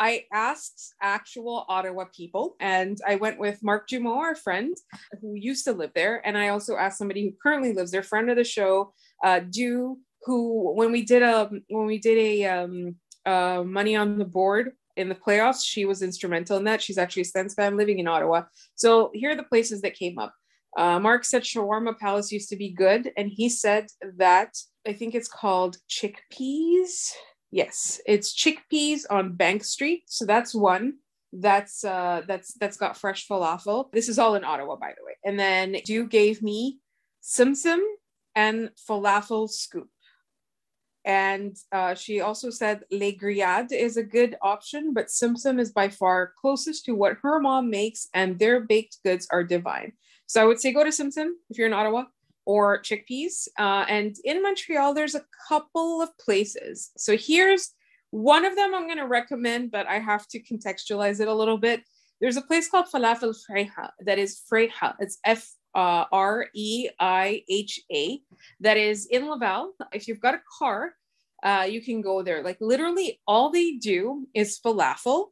I 0.00 0.24
asked 0.32 0.94
actual 1.02 1.66
Ottawa 1.68 2.06
people, 2.16 2.56
and 2.58 2.98
I 3.06 3.16
went 3.16 3.38
with 3.38 3.62
Mark 3.62 3.86
Jumeau, 3.86 4.16
our 4.16 4.34
friend 4.34 4.74
who 5.20 5.34
used 5.34 5.66
to 5.66 5.74
live 5.74 5.90
there, 5.94 6.26
and 6.26 6.38
I 6.38 6.48
also 6.48 6.76
asked 6.76 6.96
somebody 6.96 7.22
who 7.22 7.36
currently 7.40 7.74
lives 7.74 7.90
there, 7.90 8.02
friend 8.02 8.30
of 8.30 8.36
the 8.36 8.44
show, 8.44 8.94
uh, 9.22 9.40
Do, 9.40 9.98
who 10.24 10.72
when 10.74 10.90
we 10.90 11.04
did 11.04 11.22
a 11.22 11.50
when 11.68 11.86
we 11.86 11.98
did 11.98 12.16
a 12.16 12.46
um, 12.46 12.96
uh, 13.26 13.62
money 13.62 13.94
on 13.94 14.18
the 14.18 14.24
board 14.24 14.72
in 14.96 15.10
the 15.10 15.14
playoffs, 15.14 15.62
she 15.64 15.84
was 15.84 16.02
instrumental 16.02 16.56
in 16.56 16.64
that. 16.64 16.82
She's 16.82 16.98
actually 16.98 17.22
a 17.22 17.26
Sens 17.26 17.54
fan 17.54 17.76
living 17.76 17.98
in 17.98 18.08
Ottawa. 18.08 18.44
So 18.76 19.10
here 19.12 19.32
are 19.32 19.36
the 19.36 19.42
places 19.44 19.82
that 19.82 19.94
came 19.94 20.18
up. 20.18 20.32
Uh, 20.78 20.98
Mark 20.98 21.24
said 21.24 21.42
Shawarma 21.42 21.98
Palace 21.98 22.32
used 22.32 22.48
to 22.48 22.56
be 22.56 22.70
good, 22.70 23.12
and 23.18 23.30
he 23.30 23.50
said 23.50 23.88
that 24.16 24.56
I 24.88 24.94
think 24.94 25.14
it's 25.14 25.28
called 25.28 25.76
Chickpeas. 25.90 27.12
Yes, 27.50 28.00
it's 28.06 28.34
Chickpeas 28.34 29.04
on 29.10 29.32
Bank 29.32 29.64
Street. 29.64 30.04
So 30.06 30.24
that's 30.24 30.54
one. 30.54 30.94
That's 31.32 31.84
uh 31.84 32.22
that's 32.26 32.54
that's 32.54 32.76
got 32.76 32.96
fresh 32.96 33.26
falafel. 33.28 33.90
This 33.92 34.08
is 34.08 34.18
all 34.18 34.34
in 34.34 34.44
Ottawa, 34.44 34.76
by 34.76 34.94
the 34.96 35.04
way. 35.04 35.16
And 35.24 35.38
then 35.38 35.76
you 35.86 36.06
gave 36.06 36.42
me 36.42 36.78
Simsim 37.22 37.80
and 38.34 38.70
falafel 38.88 39.48
scoop. 39.48 39.88
And 41.04 41.56
uh, 41.72 41.94
she 41.94 42.20
also 42.20 42.50
said 42.50 42.82
Le 42.90 43.12
Grillades 43.12 43.72
is 43.72 43.96
a 43.96 44.02
good 44.02 44.36
option, 44.42 44.92
but 44.92 45.06
Simsim 45.06 45.58
is 45.58 45.72
by 45.72 45.88
far 45.88 46.32
closest 46.38 46.84
to 46.84 46.94
what 46.94 47.16
her 47.22 47.40
mom 47.40 47.70
makes, 47.70 48.08
and 48.12 48.38
their 48.38 48.60
baked 48.60 48.98
goods 49.02 49.26
are 49.32 49.42
divine. 49.42 49.92
So 50.26 50.42
I 50.42 50.44
would 50.44 50.60
say 50.60 50.72
go 50.72 50.84
to 50.84 50.90
Simsim 50.90 51.30
if 51.48 51.56
you're 51.56 51.66
in 51.66 51.72
Ottawa 51.72 52.04
or 52.44 52.82
chickpeas. 52.82 53.48
Uh, 53.58 53.84
and 53.88 54.16
in 54.24 54.42
Montreal, 54.42 54.94
there's 54.94 55.14
a 55.14 55.24
couple 55.48 56.02
of 56.02 56.16
places. 56.18 56.90
So 56.96 57.16
here's 57.16 57.70
one 58.10 58.44
of 58.44 58.56
them 58.56 58.74
I'm 58.74 58.86
going 58.86 58.98
to 58.98 59.06
recommend, 59.06 59.70
but 59.70 59.86
I 59.86 59.98
have 59.98 60.26
to 60.28 60.42
contextualize 60.42 61.20
it 61.20 61.28
a 61.28 61.34
little 61.34 61.58
bit. 61.58 61.82
There's 62.20 62.36
a 62.36 62.42
place 62.42 62.68
called 62.68 62.86
Falafel 62.92 63.34
Freiha 63.48 63.90
that 64.04 64.18
is 64.18 64.42
Freiha. 64.50 64.94
It's 64.98 65.18
F 65.24 65.48
uh, 65.74 66.04
R 66.12 66.48
E 66.54 66.88
I 66.98 67.42
H 67.48 67.80
A 67.92 68.20
that 68.60 68.76
is 68.76 69.06
in 69.06 69.28
Laval. 69.28 69.72
If 69.92 70.08
you've 70.08 70.20
got 70.20 70.34
a 70.34 70.42
car, 70.58 70.92
uh, 71.42 71.66
you 71.68 71.80
can 71.80 72.02
go 72.02 72.22
there. 72.22 72.42
Like 72.42 72.58
literally, 72.60 73.20
all 73.26 73.50
they 73.50 73.76
do 73.76 74.26
is 74.34 74.60
falafel 74.64 75.28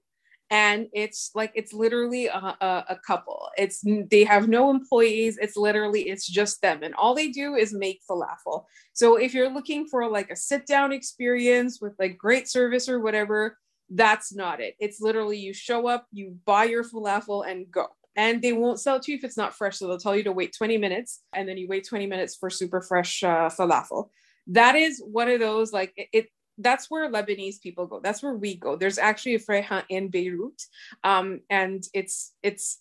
and 0.50 0.88
it's 0.93 1.31
like 1.35 1.52
it's 1.55 1.73
literally 1.73 2.26
a, 2.26 2.57
a, 2.61 2.85
a, 2.90 2.99
couple. 3.07 3.50
It's 3.59 3.85
they 4.11 4.25
have 4.25 4.49
no 4.49 4.71
employees. 4.71 5.38
It's 5.40 5.57
literally 5.57 6.09
it's 6.09 6.26
just 6.26 6.62
them 6.62 6.83
and 6.83 6.95
all 6.95 7.14
they 7.14 7.28
do 7.28 7.55
is 7.55 7.75
make 7.75 8.00
falafel. 8.09 8.64
So 8.95 9.17
if 9.17 9.35
you're 9.35 9.52
looking 9.52 9.87
for 9.87 10.09
like 10.09 10.31
a 10.31 10.37
sit 10.37 10.67
down 10.67 10.93
experience 10.93 11.81
with 11.81 11.95
like 11.99 12.17
great 12.17 12.49
service 12.49 12.88
or 12.88 13.00
whatever 13.00 13.59
that's 13.90 14.35
not 14.35 14.61
it. 14.61 14.75
It's 14.78 15.00
literally 15.00 15.38
you 15.38 15.52
show 15.52 15.87
up 15.87 16.07
you 16.12 16.37
buy 16.45 16.64
your 16.64 16.85
falafel 16.85 17.49
and 17.49 17.71
go. 17.71 17.87
And 18.17 18.43
they 18.43 18.52
won't 18.52 18.81
sell 18.81 18.97
it 18.97 19.02
to 19.02 19.12
you 19.12 19.19
if 19.19 19.25
it's 19.25 19.37
not 19.37 19.55
fresh 19.55 19.78
so 19.78 19.87
they'll 19.87 19.99
tell 19.99 20.17
you 20.17 20.25
to 20.25 20.33
wait 20.33 20.55
20 20.57 20.76
minutes 20.76 21.23
and 21.33 21.49
then 21.49 21.57
you 21.57 21.69
wait 21.69 21.87
20 21.87 22.07
minutes 22.07 22.35
for 22.35 22.50
super 22.50 22.81
fresh 22.81 23.23
uh, 23.23 23.49
falafel. 23.49 24.09
That 24.49 24.75
is 24.75 25.00
one 25.05 25.28
of 25.28 25.40
those 25.40 25.73
like 25.73 25.93
it, 25.97 26.09
it 26.12 26.26
that's 26.59 26.91
where 26.91 27.11
Lebanese 27.11 27.61
people 27.61 27.87
go. 27.87 28.00
That's 28.00 28.23
where 28.23 28.35
we 28.35 28.57
go. 28.57 28.77
There's 28.77 28.99
actually 28.99 29.37
a 29.37 29.38
Freiha 29.38 29.85
in 29.88 30.09
Beirut, 30.09 30.61
um, 31.05 31.41
and 31.49 31.85
it's 31.95 32.35
it's 32.43 32.81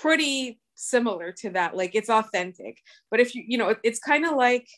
pretty 0.00 0.60
similar 0.74 1.32
to 1.32 1.50
that. 1.50 1.76
Like 1.76 1.94
it's 1.94 2.08
authentic, 2.08 2.78
but 3.10 3.20
if 3.20 3.34
you 3.34 3.44
you 3.46 3.58
know, 3.58 3.70
it, 3.70 3.78
it's 3.82 3.98
kind 3.98 4.24
of 4.24 4.36
like 4.36 4.68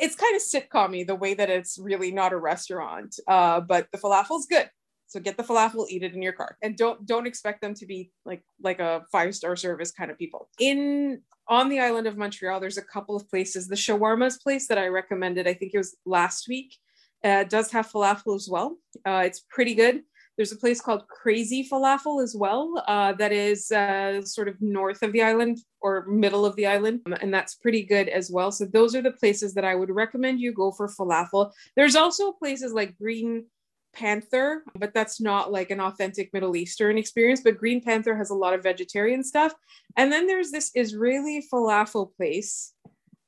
it's 0.00 0.14
kind 0.14 0.36
of 0.36 0.42
sitcommy 0.42 1.06
the 1.06 1.14
way 1.14 1.34
that 1.34 1.50
it's 1.50 1.78
really 1.78 2.12
not 2.12 2.32
a 2.32 2.36
restaurant. 2.36 3.16
Uh, 3.26 3.60
but 3.60 3.88
the 3.92 3.98
falafel's 3.98 4.46
good. 4.46 4.70
So 5.06 5.18
get 5.18 5.36
the 5.36 5.42
falafel, 5.42 5.88
eat 5.88 6.04
it 6.04 6.14
in 6.14 6.22
your 6.22 6.32
car, 6.32 6.56
and 6.62 6.76
don't 6.76 7.04
don't 7.04 7.26
expect 7.26 7.62
them 7.62 7.74
to 7.74 7.86
be 7.86 8.12
like 8.24 8.42
like 8.62 8.78
a 8.78 9.02
five 9.10 9.34
star 9.34 9.56
service 9.56 9.90
kind 9.90 10.10
of 10.10 10.18
people. 10.18 10.48
In 10.60 11.22
on 11.48 11.68
the 11.68 11.80
island 11.80 12.06
of 12.06 12.16
Montreal, 12.16 12.60
there's 12.60 12.78
a 12.78 12.82
couple 12.82 13.16
of 13.16 13.28
places. 13.28 13.66
The 13.66 13.74
shawarma's 13.74 14.38
place 14.38 14.68
that 14.68 14.78
I 14.78 14.86
recommended, 14.86 15.48
I 15.48 15.54
think 15.54 15.72
it 15.74 15.78
was 15.78 15.96
last 16.06 16.46
week 16.46 16.76
uh, 17.24 17.44
does 17.44 17.70
have 17.70 17.90
falafel 17.90 18.34
as 18.34 18.48
well. 18.50 18.76
Uh, 19.06 19.22
it's 19.24 19.40
pretty 19.50 19.74
good. 19.74 20.02
There's 20.36 20.52
a 20.52 20.56
place 20.56 20.80
called 20.80 21.06
Crazy 21.06 21.68
Falafel 21.70 22.22
as 22.22 22.34
well, 22.34 22.82
uh, 22.88 23.12
that 23.14 23.30
is 23.30 23.70
uh, 23.72 24.22
sort 24.22 24.48
of 24.48 24.56
north 24.62 25.02
of 25.02 25.12
the 25.12 25.22
island 25.22 25.58
or 25.82 26.06
middle 26.06 26.46
of 26.46 26.56
the 26.56 26.66
island, 26.66 27.02
um, 27.04 27.12
and 27.20 27.34
that's 27.34 27.56
pretty 27.56 27.82
good 27.82 28.08
as 28.08 28.30
well. 28.30 28.50
So 28.50 28.64
those 28.64 28.94
are 28.94 29.02
the 29.02 29.10
places 29.12 29.52
that 29.52 29.66
I 29.66 29.74
would 29.74 29.90
recommend 29.90 30.40
you 30.40 30.54
go 30.54 30.72
for 30.72 30.88
falafel. 30.88 31.52
There's 31.76 31.94
also 31.94 32.32
places 32.32 32.72
like 32.72 32.96
Green 32.96 33.44
Panther, 33.92 34.62
but 34.78 34.94
that's 34.94 35.20
not 35.20 35.52
like 35.52 35.70
an 35.70 35.80
authentic 35.80 36.32
Middle 36.32 36.56
Eastern 36.56 36.96
experience. 36.96 37.42
But 37.42 37.58
Green 37.58 37.82
Panther 37.82 38.16
has 38.16 38.30
a 38.30 38.34
lot 38.34 38.54
of 38.54 38.62
vegetarian 38.62 39.22
stuff. 39.22 39.52
And 39.98 40.10
then 40.10 40.26
there's 40.26 40.50
this 40.50 40.70
Israeli 40.74 41.44
falafel 41.52 42.14
place, 42.16 42.72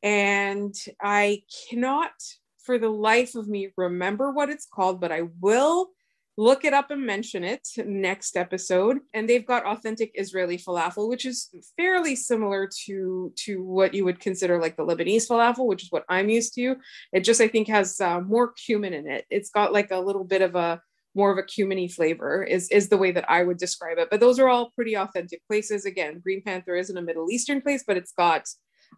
and 0.02 0.74
I 1.02 1.42
cannot 1.68 2.12
for 2.62 2.78
the 2.78 2.88
life 2.88 3.34
of 3.34 3.48
me 3.48 3.70
remember 3.76 4.30
what 4.30 4.50
it's 4.50 4.66
called, 4.66 5.00
but 5.00 5.12
I 5.12 5.22
will 5.40 5.90
look 6.38 6.64
it 6.64 6.72
up 6.72 6.90
and 6.90 7.04
mention 7.04 7.44
it 7.44 7.68
next 7.84 8.36
episode. 8.36 8.98
And 9.12 9.28
they've 9.28 9.46
got 9.46 9.66
authentic 9.66 10.12
israeli 10.14 10.56
falafel 10.56 11.08
which 11.08 11.26
is 11.26 11.50
fairly 11.76 12.16
similar 12.16 12.68
to 12.86 13.32
to 13.36 13.62
what 13.62 13.92
you 13.94 14.04
would 14.04 14.18
consider 14.18 14.58
like 14.58 14.76
the 14.76 14.84
lebanese 14.84 15.28
falafel 15.28 15.66
which 15.66 15.82
is 15.82 15.92
what 15.92 16.04
i'm 16.08 16.28
used 16.28 16.54
to. 16.54 16.76
It 17.12 17.20
just 17.20 17.40
i 17.40 17.48
think 17.48 17.68
has 17.68 18.00
uh, 18.00 18.20
more 18.20 18.52
cumin 18.52 18.94
in 18.94 19.06
it. 19.10 19.26
It's 19.30 19.50
got 19.50 19.72
like 19.72 19.90
a 19.90 20.00
little 20.00 20.24
bit 20.24 20.42
of 20.42 20.54
a 20.54 20.80
more 21.14 21.30
of 21.30 21.36
a 21.36 21.42
cuminy 21.42 21.92
flavor 21.92 22.42
is 22.42 22.68
is 22.70 22.88
the 22.88 22.96
way 22.96 23.12
that 23.12 23.30
i 23.30 23.42
would 23.42 23.58
describe 23.58 23.98
it. 23.98 24.08
But 24.10 24.20
those 24.20 24.38
are 24.38 24.48
all 24.48 24.70
pretty 24.70 24.96
authentic 24.96 25.46
places. 25.46 25.84
Again 25.84 26.20
green 26.20 26.42
panther 26.42 26.76
isn't 26.76 26.96
a 26.96 27.02
middle 27.02 27.30
eastern 27.30 27.60
place 27.60 27.84
but 27.86 27.98
it's 27.98 28.12
got 28.12 28.46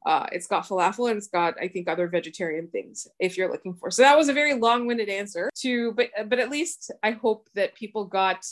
uh, 0.06 0.26
it's 0.32 0.46
got 0.46 0.66
falafel 0.66 1.08
and 1.08 1.16
it's 1.18 1.28
got, 1.28 1.54
I 1.60 1.68
think, 1.68 1.88
other 1.88 2.08
vegetarian 2.08 2.68
things 2.68 3.06
if 3.18 3.36
you're 3.36 3.50
looking 3.50 3.74
for. 3.74 3.90
So 3.90 4.02
that 4.02 4.16
was 4.16 4.28
a 4.28 4.32
very 4.32 4.54
long-winded 4.54 5.08
answer 5.08 5.50
to, 5.60 5.92
but 5.92 6.10
but 6.28 6.38
at 6.38 6.50
least 6.50 6.90
I 7.02 7.12
hope 7.12 7.48
that 7.54 7.74
people 7.74 8.04
got 8.04 8.44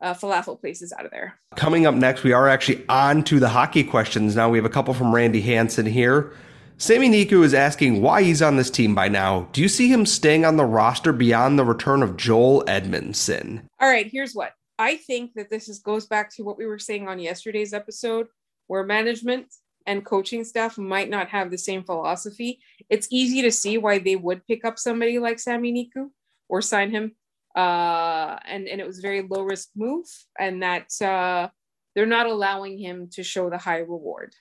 uh, 0.00 0.14
falafel 0.14 0.60
places 0.60 0.92
out 0.98 1.04
of 1.04 1.10
there. 1.10 1.38
Coming 1.56 1.86
up 1.86 1.94
next, 1.94 2.22
we 2.22 2.32
are 2.32 2.48
actually 2.48 2.84
on 2.88 3.24
to 3.24 3.40
the 3.40 3.48
hockey 3.48 3.84
questions. 3.84 4.36
Now 4.36 4.48
we 4.48 4.58
have 4.58 4.64
a 4.64 4.70
couple 4.70 4.94
from 4.94 5.14
Randy 5.14 5.40
Hanson 5.40 5.86
here. 5.86 6.32
Sami 6.78 7.08
Niku 7.08 7.42
is 7.42 7.54
asking 7.54 8.02
why 8.02 8.22
he's 8.22 8.42
on 8.42 8.56
this 8.56 8.70
team 8.70 8.94
by 8.94 9.08
now. 9.08 9.48
Do 9.52 9.62
you 9.62 9.68
see 9.68 9.88
him 9.88 10.04
staying 10.04 10.44
on 10.44 10.58
the 10.58 10.64
roster 10.66 11.10
beyond 11.10 11.58
the 11.58 11.64
return 11.64 12.02
of 12.02 12.18
Joel 12.18 12.62
Edmundson? 12.64 13.62
All 13.80 13.88
right, 13.88 14.06
here's 14.06 14.34
what 14.34 14.52
I 14.78 14.96
think 14.96 15.32
that 15.34 15.48
this 15.48 15.70
is 15.70 15.78
goes 15.78 16.06
back 16.06 16.30
to 16.34 16.44
what 16.44 16.58
we 16.58 16.66
were 16.66 16.78
saying 16.78 17.08
on 17.08 17.18
yesterday's 17.18 17.72
episode, 17.72 18.26
where 18.66 18.84
management 18.84 19.46
and 19.86 20.04
coaching 20.04 20.44
staff 20.44 20.78
might 20.78 21.08
not 21.08 21.28
have 21.28 21.50
the 21.50 21.58
same 21.58 21.84
philosophy, 21.84 22.60
it's 22.90 23.08
easy 23.10 23.42
to 23.42 23.50
see 23.50 23.78
why 23.78 23.98
they 23.98 24.16
would 24.16 24.46
pick 24.46 24.64
up 24.64 24.78
somebody 24.78 25.18
like 25.18 25.38
Sami 25.38 25.72
Niku 25.72 26.10
or 26.48 26.60
sign 26.62 26.90
him. 26.90 27.14
Uh, 27.54 28.38
and, 28.44 28.68
and 28.68 28.80
it 28.80 28.86
was 28.86 28.98
a 28.98 29.02
very 29.02 29.22
low 29.22 29.42
risk 29.42 29.70
move, 29.74 30.06
and 30.38 30.62
that 30.62 30.90
uh, 31.00 31.48
they're 31.94 32.04
not 32.04 32.26
allowing 32.26 32.76
him 32.78 33.08
to 33.12 33.22
show 33.22 33.48
the 33.48 33.56
high 33.56 33.78
reward. 33.78 34.34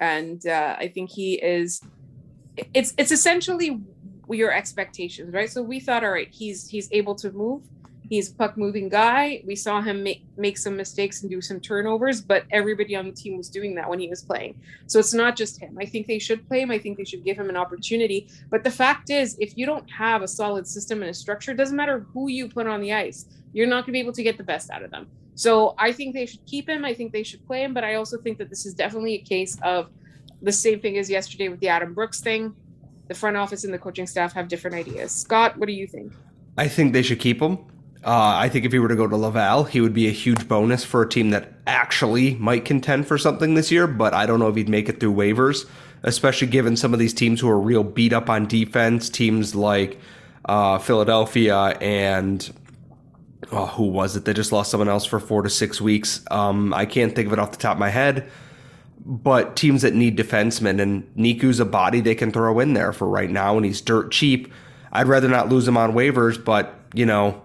And 0.00 0.46
uh, 0.46 0.76
I 0.78 0.86
think 0.88 1.10
he 1.10 1.34
is. 1.34 1.80
It's 2.72 2.94
it's 2.96 3.10
essentially 3.10 3.80
your 4.28 4.52
expectations, 4.52 5.34
right? 5.34 5.50
So 5.50 5.62
we 5.62 5.80
thought, 5.80 6.04
all 6.04 6.12
right, 6.12 6.28
he's 6.30 6.68
he's 6.68 6.88
able 6.92 7.16
to 7.16 7.32
move 7.32 7.62
He's 8.10 8.28
puck 8.28 8.58
moving 8.58 8.88
guy. 8.88 9.40
We 9.46 9.54
saw 9.54 9.80
him 9.80 10.02
make, 10.02 10.24
make 10.36 10.58
some 10.58 10.76
mistakes 10.76 11.22
and 11.22 11.30
do 11.30 11.40
some 11.40 11.60
turnovers, 11.60 12.20
but 12.20 12.44
everybody 12.50 12.96
on 12.96 13.06
the 13.06 13.12
team 13.12 13.36
was 13.36 13.48
doing 13.48 13.76
that 13.76 13.88
when 13.88 14.00
he 14.00 14.08
was 14.08 14.20
playing. 14.20 14.60
So 14.88 14.98
it's 14.98 15.14
not 15.14 15.36
just 15.36 15.60
him. 15.60 15.78
I 15.80 15.86
think 15.86 16.08
they 16.08 16.18
should 16.18 16.44
play 16.48 16.60
him. 16.60 16.72
I 16.72 16.78
think 16.80 16.98
they 16.98 17.04
should 17.04 17.22
give 17.24 17.38
him 17.38 17.48
an 17.48 17.56
opportunity. 17.56 18.28
But 18.50 18.64
the 18.64 18.70
fact 18.70 19.10
is, 19.10 19.36
if 19.38 19.56
you 19.56 19.64
don't 19.64 19.88
have 19.92 20.22
a 20.22 20.28
solid 20.28 20.66
system 20.66 21.02
and 21.02 21.10
a 21.12 21.14
structure, 21.14 21.52
it 21.52 21.56
doesn't 21.56 21.76
matter 21.76 22.00
who 22.12 22.28
you 22.28 22.48
put 22.48 22.66
on 22.66 22.80
the 22.80 22.92
ice, 22.92 23.26
you're 23.52 23.68
not 23.68 23.86
going 23.86 23.86
to 23.86 23.92
be 23.92 24.00
able 24.00 24.12
to 24.14 24.24
get 24.24 24.36
the 24.36 24.42
best 24.42 24.70
out 24.70 24.82
of 24.82 24.90
them. 24.90 25.06
So 25.36 25.76
I 25.78 25.92
think 25.92 26.12
they 26.12 26.26
should 26.26 26.44
keep 26.46 26.68
him. 26.68 26.84
I 26.84 26.94
think 26.94 27.12
they 27.12 27.22
should 27.22 27.46
play 27.46 27.62
him. 27.62 27.72
But 27.72 27.84
I 27.84 27.94
also 27.94 28.18
think 28.18 28.38
that 28.38 28.50
this 28.50 28.66
is 28.66 28.74
definitely 28.74 29.14
a 29.14 29.22
case 29.22 29.56
of 29.62 29.88
the 30.42 30.50
same 30.50 30.80
thing 30.80 30.98
as 30.98 31.08
yesterday 31.08 31.48
with 31.48 31.60
the 31.60 31.68
Adam 31.68 31.94
Brooks 31.94 32.20
thing. 32.20 32.56
The 33.06 33.14
front 33.14 33.36
office 33.36 33.62
and 33.62 33.72
the 33.72 33.78
coaching 33.78 34.08
staff 34.08 34.32
have 34.32 34.48
different 34.48 34.74
ideas. 34.74 35.12
Scott, 35.12 35.56
what 35.56 35.66
do 35.66 35.72
you 35.74 35.86
think? 35.86 36.12
I 36.58 36.66
think 36.66 36.92
they 36.92 37.02
should 37.02 37.20
keep 37.20 37.40
him. 37.40 37.58
Uh, 38.02 38.34
I 38.36 38.48
think 38.48 38.64
if 38.64 38.72
he 38.72 38.78
were 38.78 38.88
to 38.88 38.96
go 38.96 39.06
to 39.06 39.16
Laval, 39.16 39.64
he 39.64 39.80
would 39.80 39.92
be 39.92 40.08
a 40.08 40.12
huge 40.12 40.48
bonus 40.48 40.84
for 40.84 41.02
a 41.02 41.08
team 41.08 41.30
that 41.30 41.52
actually 41.66 42.34
might 42.36 42.64
contend 42.64 43.06
for 43.06 43.18
something 43.18 43.54
this 43.54 43.70
year, 43.70 43.86
but 43.86 44.14
I 44.14 44.24
don't 44.24 44.40
know 44.40 44.48
if 44.48 44.56
he'd 44.56 44.70
make 44.70 44.88
it 44.88 45.00
through 45.00 45.12
waivers, 45.12 45.68
especially 46.02 46.48
given 46.48 46.76
some 46.76 46.94
of 46.94 46.98
these 46.98 47.12
teams 47.12 47.40
who 47.40 47.48
are 47.50 47.60
real 47.60 47.84
beat 47.84 48.14
up 48.14 48.30
on 48.30 48.46
defense, 48.46 49.10
teams 49.10 49.54
like 49.54 49.98
uh, 50.46 50.78
Philadelphia 50.78 51.76
and 51.80 52.50
oh, 53.52 53.66
who 53.66 53.84
was 53.84 54.16
it? 54.16 54.24
They 54.24 54.32
just 54.32 54.52
lost 54.52 54.70
someone 54.70 54.88
else 54.88 55.04
for 55.04 55.20
four 55.20 55.42
to 55.42 55.50
six 55.50 55.80
weeks. 55.80 56.24
Um, 56.30 56.72
I 56.72 56.86
can't 56.86 57.14
think 57.14 57.26
of 57.26 57.32
it 57.34 57.38
off 57.38 57.50
the 57.50 57.58
top 57.58 57.74
of 57.76 57.80
my 57.80 57.90
head, 57.90 58.30
but 59.04 59.56
teams 59.56 59.82
that 59.82 59.94
need 59.94 60.16
defensemen, 60.16 60.80
and 60.80 61.04
Niku's 61.16 61.60
a 61.60 61.64
body 61.64 62.00
they 62.00 62.14
can 62.14 62.32
throw 62.32 62.60
in 62.60 62.74
there 62.74 62.92
for 62.92 63.08
right 63.08 63.30
now, 63.30 63.56
and 63.56 63.66
he's 63.66 63.80
dirt 63.80 64.10
cheap. 64.10 64.52
I'd 64.92 65.06
rather 65.06 65.28
not 65.28 65.48
lose 65.48 65.68
him 65.68 65.76
on 65.76 65.92
waivers, 65.92 66.42
but, 66.42 66.74
you 66.94 67.06
know, 67.06 67.42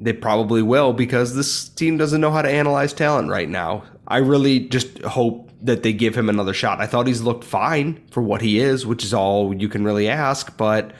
They 0.00 0.12
probably 0.12 0.62
will 0.62 0.92
because 0.92 1.34
this 1.34 1.68
team 1.68 1.96
doesn't 1.96 2.20
know 2.20 2.30
how 2.30 2.42
to 2.42 2.50
analyze 2.50 2.92
talent 2.92 3.30
right 3.30 3.48
now. 3.48 3.84
I 4.06 4.18
really 4.18 4.60
just 4.60 4.98
hope 5.02 5.50
that 5.62 5.82
they 5.82 5.92
give 5.92 6.14
him 6.14 6.28
another 6.28 6.52
shot. 6.52 6.80
I 6.80 6.86
thought 6.86 7.06
he's 7.06 7.22
looked 7.22 7.44
fine 7.44 8.02
for 8.10 8.22
what 8.22 8.42
he 8.42 8.58
is, 8.58 8.84
which 8.84 9.02
is 9.04 9.14
all 9.14 9.54
you 9.54 9.68
can 9.68 9.84
really 9.84 10.08
ask. 10.08 10.56
But 10.56 10.92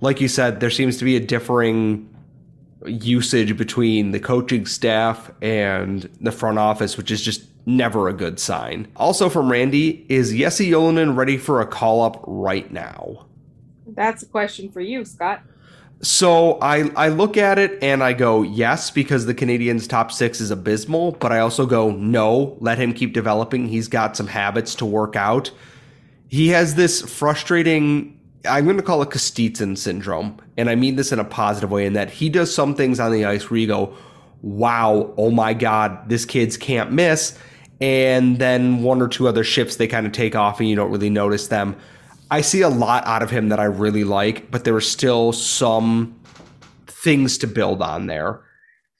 like 0.00 0.20
you 0.20 0.28
said, 0.28 0.60
there 0.60 0.70
seems 0.70 0.98
to 0.98 1.04
be 1.04 1.16
a 1.16 1.20
differing 1.20 2.08
usage 2.84 3.56
between 3.56 4.10
the 4.10 4.20
coaching 4.20 4.66
staff 4.66 5.30
and 5.40 6.02
the 6.20 6.32
front 6.32 6.58
office, 6.58 6.98
which 6.98 7.10
is 7.10 7.22
just 7.22 7.44
never 7.66 8.08
a 8.08 8.12
good 8.12 8.38
sign. 8.38 8.86
Also 8.96 9.30
from 9.30 9.50
Randy, 9.50 10.04
is 10.10 10.34
Jesse 10.34 10.70
Ylönen 10.70 11.16
ready 11.16 11.38
for 11.38 11.62
a 11.62 11.66
call 11.66 12.02
up 12.02 12.22
right 12.26 12.70
now? 12.70 13.24
That's 13.86 14.22
a 14.22 14.26
question 14.26 14.70
for 14.70 14.80
you, 14.80 15.04
Scott. 15.04 15.40
So 16.02 16.58
I 16.60 16.90
I 16.96 17.08
look 17.08 17.36
at 17.36 17.58
it 17.58 17.82
and 17.82 18.02
I 18.02 18.12
go 18.12 18.42
yes 18.42 18.90
because 18.90 19.26
the 19.26 19.34
Canadiens 19.34 19.88
top 19.88 20.12
6 20.12 20.40
is 20.40 20.50
abysmal, 20.50 21.12
but 21.12 21.32
I 21.32 21.38
also 21.38 21.66
go 21.66 21.90
no, 21.90 22.56
let 22.60 22.78
him 22.78 22.92
keep 22.92 23.12
developing. 23.14 23.68
He's 23.68 23.88
got 23.88 24.16
some 24.16 24.26
habits 24.26 24.74
to 24.76 24.86
work 24.86 25.16
out. 25.16 25.50
He 26.28 26.48
has 26.48 26.74
this 26.74 27.00
frustrating 27.00 28.20
I'm 28.46 28.64
going 28.64 28.76
to 28.76 28.82
call 28.82 29.00
it 29.02 29.08
Kostitsyn 29.10 29.78
syndrome, 29.78 30.38
and 30.56 30.68
I 30.68 30.74
mean 30.74 30.96
this 30.96 31.12
in 31.12 31.18
a 31.18 31.24
positive 31.24 31.70
way 31.70 31.86
in 31.86 31.94
that 31.94 32.10
he 32.10 32.28
does 32.28 32.54
some 32.54 32.74
things 32.74 33.00
on 33.00 33.10
the 33.12 33.24
ice 33.24 33.50
where 33.50 33.58
you 33.58 33.66
go, 33.66 33.94
"Wow, 34.42 35.14
oh 35.16 35.30
my 35.30 35.54
god, 35.54 36.08
this 36.08 36.24
kid's 36.24 36.56
can't 36.56 36.92
miss." 36.92 37.38
And 37.80 38.38
then 38.38 38.82
one 38.82 39.00
or 39.00 39.08
two 39.08 39.26
other 39.28 39.44
shifts 39.44 39.76
they 39.76 39.86
kind 39.86 40.06
of 40.06 40.12
take 40.12 40.36
off 40.36 40.60
and 40.60 40.68
you 40.68 40.76
don't 40.76 40.90
really 40.90 41.10
notice 41.10 41.48
them. 41.48 41.76
I 42.34 42.40
see 42.40 42.62
a 42.62 42.68
lot 42.68 43.06
out 43.06 43.22
of 43.22 43.30
him 43.30 43.50
that 43.50 43.60
I 43.60 43.64
really 43.66 44.02
like, 44.02 44.50
but 44.50 44.64
there 44.64 44.74
are 44.74 44.80
still 44.80 45.30
some 45.30 46.18
things 46.88 47.38
to 47.38 47.46
build 47.46 47.80
on 47.80 48.08
there. 48.08 48.42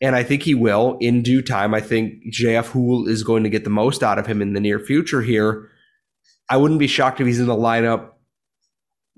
And 0.01 0.15
I 0.15 0.23
think 0.23 0.45
he 0.45 0.55
will 0.55 0.97
in 1.01 1.21
due 1.23 1.43
time. 1.43 1.75
I 1.75 1.81
think 1.81 2.33
JF 2.33 2.67
Houle 2.67 3.09
is 3.09 3.25
going 3.25 3.43
to 3.43 3.51
get 3.51 3.65
the 3.65 3.71
most 3.71 4.05
out 4.05 4.21
of 4.21 4.27
him 4.29 4.41
in 4.41 4.53
the 4.53 4.61
near 4.61 4.79
future 4.79 5.21
here. 5.21 5.69
I 6.49 6.59
wouldn't 6.59 6.79
be 6.79 6.87
shocked 6.87 7.21
if 7.21 7.27
he's 7.27 7.41
in 7.41 7.49
the 7.49 7.57
lineup 7.57 8.11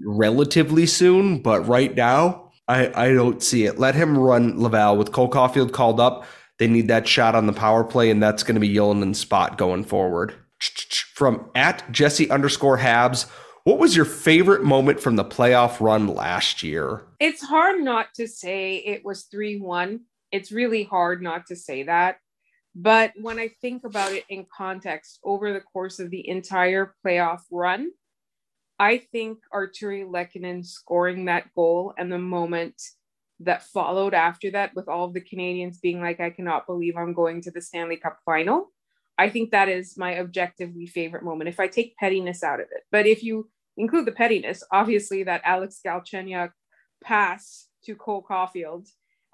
relatively 0.02 0.86
soon, 0.86 1.42
but 1.42 1.68
right 1.68 1.94
now, 1.94 2.52
I, 2.66 3.08
I 3.08 3.12
don't 3.12 3.42
see 3.42 3.66
it. 3.66 3.78
Let 3.78 3.96
him 3.96 4.16
run 4.16 4.58
Laval 4.58 4.96
with 4.96 5.12
Cole 5.12 5.28
Caufield 5.28 5.72
called 5.72 6.00
up. 6.00 6.24
They 6.58 6.68
need 6.68 6.88
that 6.88 7.06
shot 7.06 7.34
on 7.34 7.46
the 7.46 7.52
power 7.52 7.84
play, 7.84 8.10
and 8.10 8.22
that's 8.22 8.44
going 8.44 8.54
to 8.54 8.60
be 8.62 8.74
Ylönen's 8.76 9.20
spot 9.20 9.58
going 9.58 9.84
forward. 9.84 10.32
From 11.12 11.50
at 11.54 11.92
Jesse 11.92 12.30
underscore 12.30 12.78
Habs, 12.78 13.26
what 13.66 13.80
was 13.80 13.96
your 13.96 14.04
favorite 14.04 14.62
moment 14.62 15.00
from 15.00 15.16
the 15.16 15.24
playoff 15.24 15.80
run 15.80 16.06
last 16.06 16.62
year? 16.62 17.02
It's 17.18 17.42
hard 17.42 17.80
not 17.82 18.14
to 18.14 18.28
say 18.28 18.76
it 18.76 19.04
was 19.04 19.24
3 19.24 19.58
1. 19.58 20.02
It's 20.30 20.52
really 20.52 20.84
hard 20.84 21.20
not 21.20 21.46
to 21.48 21.56
say 21.56 21.82
that. 21.82 22.18
But 22.76 23.12
when 23.20 23.40
I 23.40 23.50
think 23.60 23.82
about 23.82 24.12
it 24.12 24.22
in 24.28 24.46
context 24.56 25.18
over 25.24 25.52
the 25.52 25.60
course 25.60 25.98
of 25.98 26.10
the 26.10 26.28
entire 26.28 26.94
playoff 27.04 27.40
run, 27.50 27.90
I 28.78 28.98
think 28.98 29.38
Artturi 29.52 30.08
Lehkonen 30.08 30.64
scoring 30.64 31.24
that 31.24 31.52
goal 31.56 31.92
and 31.98 32.12
the 32.12 32.18
moment 32.18 32.80
that 33.40 33.64
followed 33.64 34.14
after 34.14 34.48
that, 34.52 34.76
with 34.76 34.86
all 34.86 35.06
of 35.06 35.12
the 35.12 35.20
Canadians 35.20 35.80
being 35.80 36.00
like, 36.00 36.20
I 36.20 36.30
cannot 36.30 36.68
believe 36.68 36.96
I'm 36.96 37.14
going 37.14 37.40
to 37.42 37.50
the 37.50 37.60
Stanley 37.60 37.96
Cup 37.96 38.20
final. 38.24 38.70
I 39.18 39.28
think 39.28 39.50
that 39.50 39.68
is 39.68 39.98
my 39.98 40.20
objectively 40.20 40.86
favorite 40.86 41.24
moment 41.24 41.48
if 41.48 41.58
I 41.58 41.66
take 41.66 41.96
pettiness 41.96 42.44
out 42.44 42.60
of 42.60 42.66
it. 42.70 42.84
But 42.92 43.06
if 43.06 43.24
you 43.24 43.48
include 43.76 44.06
the 44.06 44.12
pettiness, 44.12 44.62
obviously 44.70 45.22
that 45.24 45.42
Alex 45.44 45.80
Galchenyuk 45.84 46.50
pass 47.02 47.66
to 47.84 47.94
Cole 47.94 48.24
Caufield 48.28 48.88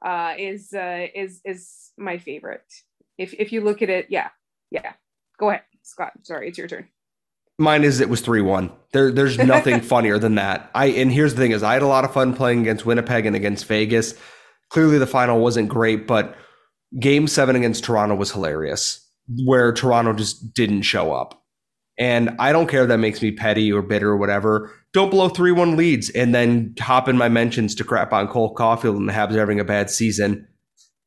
uh, 0.04 0.34
is 0.38 0.72
uh, 0.72 1.06
is 1.14 1.40
is 1.44 1.90
my 1.96 2.18
favorite. 2.18 2.64
If 3.18 3.34
if 3.34 3.52
you 3.52 3.62
look 3.62 3.82
at 3.82 3.90
it, 3.90 4.06
yeah, 4.10 4.30
yeah. 4.70 4.94
Go 5.38 5.50
ahead, 5.50 5.62
Scott. 5.82 6.12
Sorry, 6.22 6.48
it's 6.48 6.58
your 6.58 6.68
turn. 6.68 6.88
Mine 7.58 7.84
is 7.84 8.00
it 8.00 8.08
was 8.08 8.20
three 8.20 8.42
one. 8.42 8.72
There, 8.92 9.10
there's 9.10 9.38
nothing 9.54 9.80
funnier 9.80 10.18
than 10.18 10.34
that. 10.36 10.70
I 10.74 10.86
and 10.86 11.12
here's 11.12 11.34
the 11.34 11.40
thing: 11.40 11.52
is 11.52 11.62
I 11.62 11.74
had 11.74 11.82
a 11.82 11.86
lot 11.86 12.04
of 12.04 12.12
fun 12.12 12.34
playing 12.34 12.60
against 12.60 12.86
Winnipeg 12.86 13.26
and 13.26 13.36
against 13.36 13.66
Vegas. 13.66 14.14
Clearly, 14.70 14.98
the 14.98 15.06
final 15.06 15.40
wasn't 15.40 15.68
great, 15.68 16.06
but 16.06 16.36
Game 16.98 17.28
Seven 17.28 17.56
against 17.56 17.84
Toronto 17.84 18.14
was 18.14 18.32
hilarious, 18.32 19.06
where 19.44 19.72
Toronto 19.72 20.12
just 20.14 20.54
didn't 20.54 20.82
show 20.82 21.12
up. 21.12 21.41
And 22.02 22.30
I 22.40 22.50
don't 22.50 22.66
care 22.66 22.82
if 22.82 22.88
that 22.88 22.98
makes 22.98 23.22
me 23.22 23.30
petty 23.30 23.72
or 23.72 23.80
bitter 23.80 24.08
or 24.08 24.16
whatever. 24.16 24.72
Don't 24.92 25.12
blow 25.12 25.28
3 25.28 25.52
1 25.52 25.76
leads 25.76 26.10
and 26.10 26.34
then 26.34 26.74
hop 26.80 27.08
in 27.08 27.16
my 27.16 27.28
mentions 27.28 27.76
to 27.76 27.84
crap 27.84 28.12
on 28.12 28.26
Cole 28.26 28.56
Caufield 28.56 28.96
and 28.96 29.08
the 29.08 29.12
Habs 29.12 29.36
having 29.36 29.60
a 29.60 29.64
bad 29.64 29.88
season. 29.88 30.48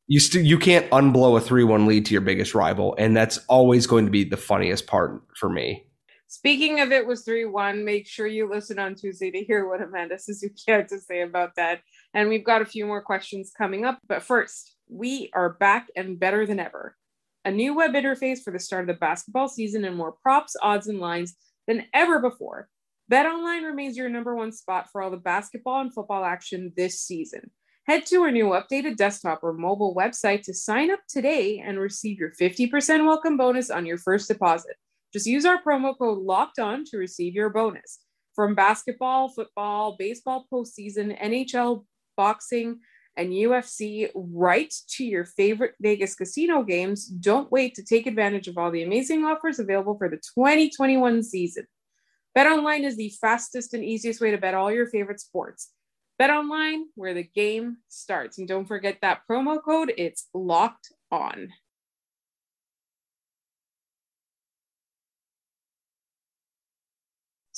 You 0.06 0.20
still 0.20 0.40
you 0.40 0.58
can't 0.58 0.88
unblow 0.88 1.36
a 1.36 1.40
3 1.42 1.64
1 1.64 1.84
lead 1.84 2.06
to 2.06 2.12
your 2.12 2.22
biggest 2.22 2.54
rival. 2.54 2.96
And 2.98 3.14
that's 3.14 3.36
always 3.46 3.86
going 3.86 4.06
to 4.06 4.10
be 4.10 4.24
the 4.24 4.38
funniest 4.38 4.86
part 4.86 5.20
for 5.36 5.50
me. 5.50 5.86
Speaking 6.28 6.80
of 6.80 6.90
it 6.92 7.06
was 7.06 7.24
3 7.24 7.44
1, 7.44 7.84
make 7.84 8.06
sure 8.06 8.26
you 8.26 8.48
listen 8.48 8.78
on 8.78 8.94
Tuesday 8.94 9.30
to 9.30 9.44
hear 9.44 9.68
what 9.68 9.82
Amanda 9.82 10.18
Suzuki 10.18 10.62
had 10.66 10.88
to 10.88 10.98
say 10.98 11.20
about 11.20 11.56
that. 11.56 11.82
And 12.14 12.30
we've 12.30 12.42
got 12.42 12.62
a 12.62 12.66
few 12.66 12.86
more 12.86 13.02
questions 13.02 13.52
coming 13.54 13.84
up. 13.84 13.98
But 14.08 14.22
first, 14.22 14.76
we 14.88 15.28
are 15.34 15.50
back 15.50 15.88
and 15.94 16.18
better 16.18 16.46
than 16.46 16.58
ever. 16.58 16.96
A 17.46 17.50
new 17.52 17.74
web 17.74 17.92
interface 17.92 18.42
for 18.42 18.52
the 18.52 18.58
start 18.58 18.82
of 18.82 18.86
the 18.88 18.98
basketball 18.98 19.46
season 19.48 19.84
and 19.84 19.94
more 19.94 20.16
props, 20.20 20.56
odds, 20.62 20.88
and 20.88 20.98
lines 20.98 21.36
than 21.68 21.84
ever 21.94 22.18
before. 22.18 22.68
BetOnline 23.10 23.64
remains 23.64 23.96
your 23.96 24.08
number 24.08 24.34
one 24.34 24.50
spot 24.50 24.88
for 24.90 25.00
all 25.00 25.12
the 25.12 25.16
basketball 25.16 25.80
and 25.80 25.94
football 25.94 26.24
action 26.24 26.72
this 26.76 27.00
season. 27.02 27.52
Head 27.86 28.04
to 28.06 28.22
our 28.22 28.32
new 28.32 28.46
updated 28.46 28.96
desktop 28.96 29.44
or 29.44 29.52
mobile 29.52 29.94
website 29.94 30.42
to 30.42 30.54
sign 30.54 30.90
up 30.90 30.98
today 31.08 31.62
and 31.64 31.78
receive 31.78 32.18
your 32.18 32.32
50% 32.32 33.06
welcome 33.06 33.36
bonus 33.36 33.70
on 33.70 33.86
your 33.86 33.98
first 33.98 34.26
deposit. 34.26 34.74
Just 35.12 35.26
use 35.26 35.44
our 35.44 35.62
promo 35.62 35.96
code 35.96 36.18
locked 36.18 36.58
on 36.58 36.82
to 36.86 36.98
receive 36.98 37.34
your 37.34 37.50
bonus. 37.50 38.00
From 38.34 38.56
basketball, 38.56 39.28
football, 39.28 39.94
baseball 39.96 40.48
postseason, 40.52 41.16
NHL, 41.22 41.84
boxing, 42.16 42.80
and 43.16 43.32
UFC 43.32 44.10
right 44.14 44.72
to 44.88 45.04
your 45.04 45.24
favorite 45.24 45.74
Vegas 45.80 46.14
casino 46.14 46.62
games. 46.62 47.06
Don't 47.06 47.50
wait 47.50 47.74
to 47.74 47.84
take 47.84 48.06
advantage 48.06 48.48
of 48.48 48.58
all 48.58 48.70
the 48.70 48.82
amazing 48.82 49.24
offers 49.24 49.58
available 49.58 49.96
for 49.96 50.08
the 50.08 50.16
2021 50.16 51.22
season. 51.22 51.66
BetOnline 52.36 52.84
is 52.84 52.96
the 52.96 53.12
fastest 53.20 53.72
and 53.72 53.82
easiest 53.82 54.20
way 54.20 54.30
to 54.30 54.38
bet 54.38 54.54
all 54.54 54.70
your 54.70 54.86
favorite 54.86 55.20
sports. 55.20 55.70
BetOnline, 56.20 56.82
where 56.94 57.14
the 57.14 57.28
game 57.34 57.78
starts. 57.88 58.38
And 58.38 58.46
don't 58.46 58.66
forget 58.66 58.98
that 59.02 59.22
promo 59.30 59.62
code, 59.62 59.92
it's 59.96 60.28
locked 60.34 60.92
on. 61.10 61.48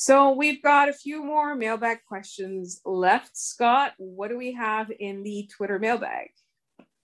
So 0.01 0.31
we've 0.31 0.63
got 0.63 0.89
a 0.89 0.93
few 0.93 1.25
more 1.25 1.57
mailbag 1.57 2.05
questions 2.07 2.81
left. 2.85 3.37
Scott, 3.37 3.95
what 3.97 4.29
do 4.29 4.39
we 4.39 4.53
have 4.53 4.93
in 5.01 5.25
the 5.25 5.51
Twitter 5.53 5.81
mailbag? 5.81 6.29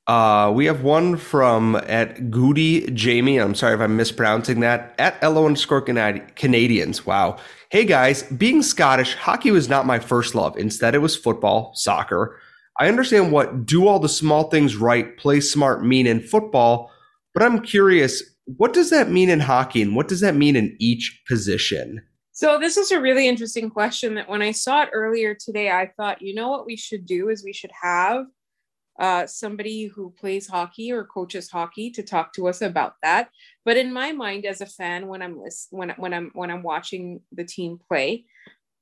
Uh, 0.07 0.53
we 0.55 0.67
have 0.67 0.85
one 0.85 1.17
from 1.17 1.75
at 1.89 2.31
Goody 2.31 2.89
Jamie. 2.93 3.39
I'm 3.39 3.57
sorry 3.57 3.75
if 3.75 3.81
I'm 3.81 3.97
mispronouncing 3.97 4.61
that. 4.61 4.95
At 5.01 5.21
LO 5.25 5.45
underscore 5.45 5.83
Canadiens. 5.83 7.05
Wow. 7.05 7.39
Hey 7.69 7.85
guys, 7.85 8.23
being 8.23 8.63
Scottish, 8.63 9.17
hockey 9.17 9.51
was 9.51 9.69
not 9.69 9.87
my 9.87 9.99
first 9.99 10.37
love. 10.37 10.57
Instead, 10.57 10.95
it 10.95 10.99
was 10.99 11.17
football, 11.17 11.73
soccer. 11.75 12.39
I 12.79 12.87
understand 12.87 13.33
what 13.33 13.67
do 13.67 13.89
all 13.89 13.99
the 13.99 14.09
small 14.09 14.51
things 14.51 14.77
right, 14.77 15.17
play 15.17 15.41
smart 15.41 15.85
mean 15.85 16.07
in 16.07 16.21
football, 16.21 16.93
but 17.33 17.43
I'm 17.43 17.59
curious, 17.59 18.23
what 18.45 18.73
does 18.73 18.91
that 18.91 19.11
mean 19.11 19.31
in 19.31 19.41
hockey 19.41 19.83
and 19.83 19.97
what 19.97 20.07
does 20.07 20.21
that 20.21 20.37
mean 20.37 20.55
in 20.55 20.77
each 20.79 21.25
position? 21.27 22.01
So 22.37 22.59
this 22.59 22.77
is 22.77 22.91
a 22.91 23.01
really 23.01 23.29
interesting 23.29 23.71
question 23.71 24.15
that 24.17 24.29
when 24.29 24.43
I 24.43 24.51
saw 24.51 24.83
it 24.83 24.91
earlier 24.93 25.37
today, 25.37 25.71
I 25.71 25.93
thought, 25.97 26.21
you 26.21 26.35
know 26.35 26.51
what 26.51 26.67
we 26.67 26.77
should 26.77 27.07
do 27.07 27.29
is 27.29 27.45
we 27.45 27.53
should 27.53 27.71
have 27.81 28.27
uh, 28.99 29.25
somebody 29.27 29.87
who 29.87 30.13
plays 30.19 30.49
hockey 30.49 30.91
or 30.91 31.05
coaches 31.05 31.49
hockey 31.49 31.93
to 31.93 32.03
talk 32.03 32.33
to 32.33 32.49
us 32.49 32.61
about 32.61 32.95
that. 33.05 33.29
But 33.65 33.77
in 33.77 33.93
my 33.93 34.11
mind, 34.11 34.47
as 34.47 34.61
a 34.61 34.67
fan, 34.67 35.07
when 35.07 35.23
I'm 35.23 35.41
when 35.71 35.91
when 35.91 36.13
I'm 36.13 36.33
when 36.35 36.51
I'm 36.51 36.65
watching 36.65 37.21
the 37.31 37.45
team 37.45 37.79
play, 37.89 38.25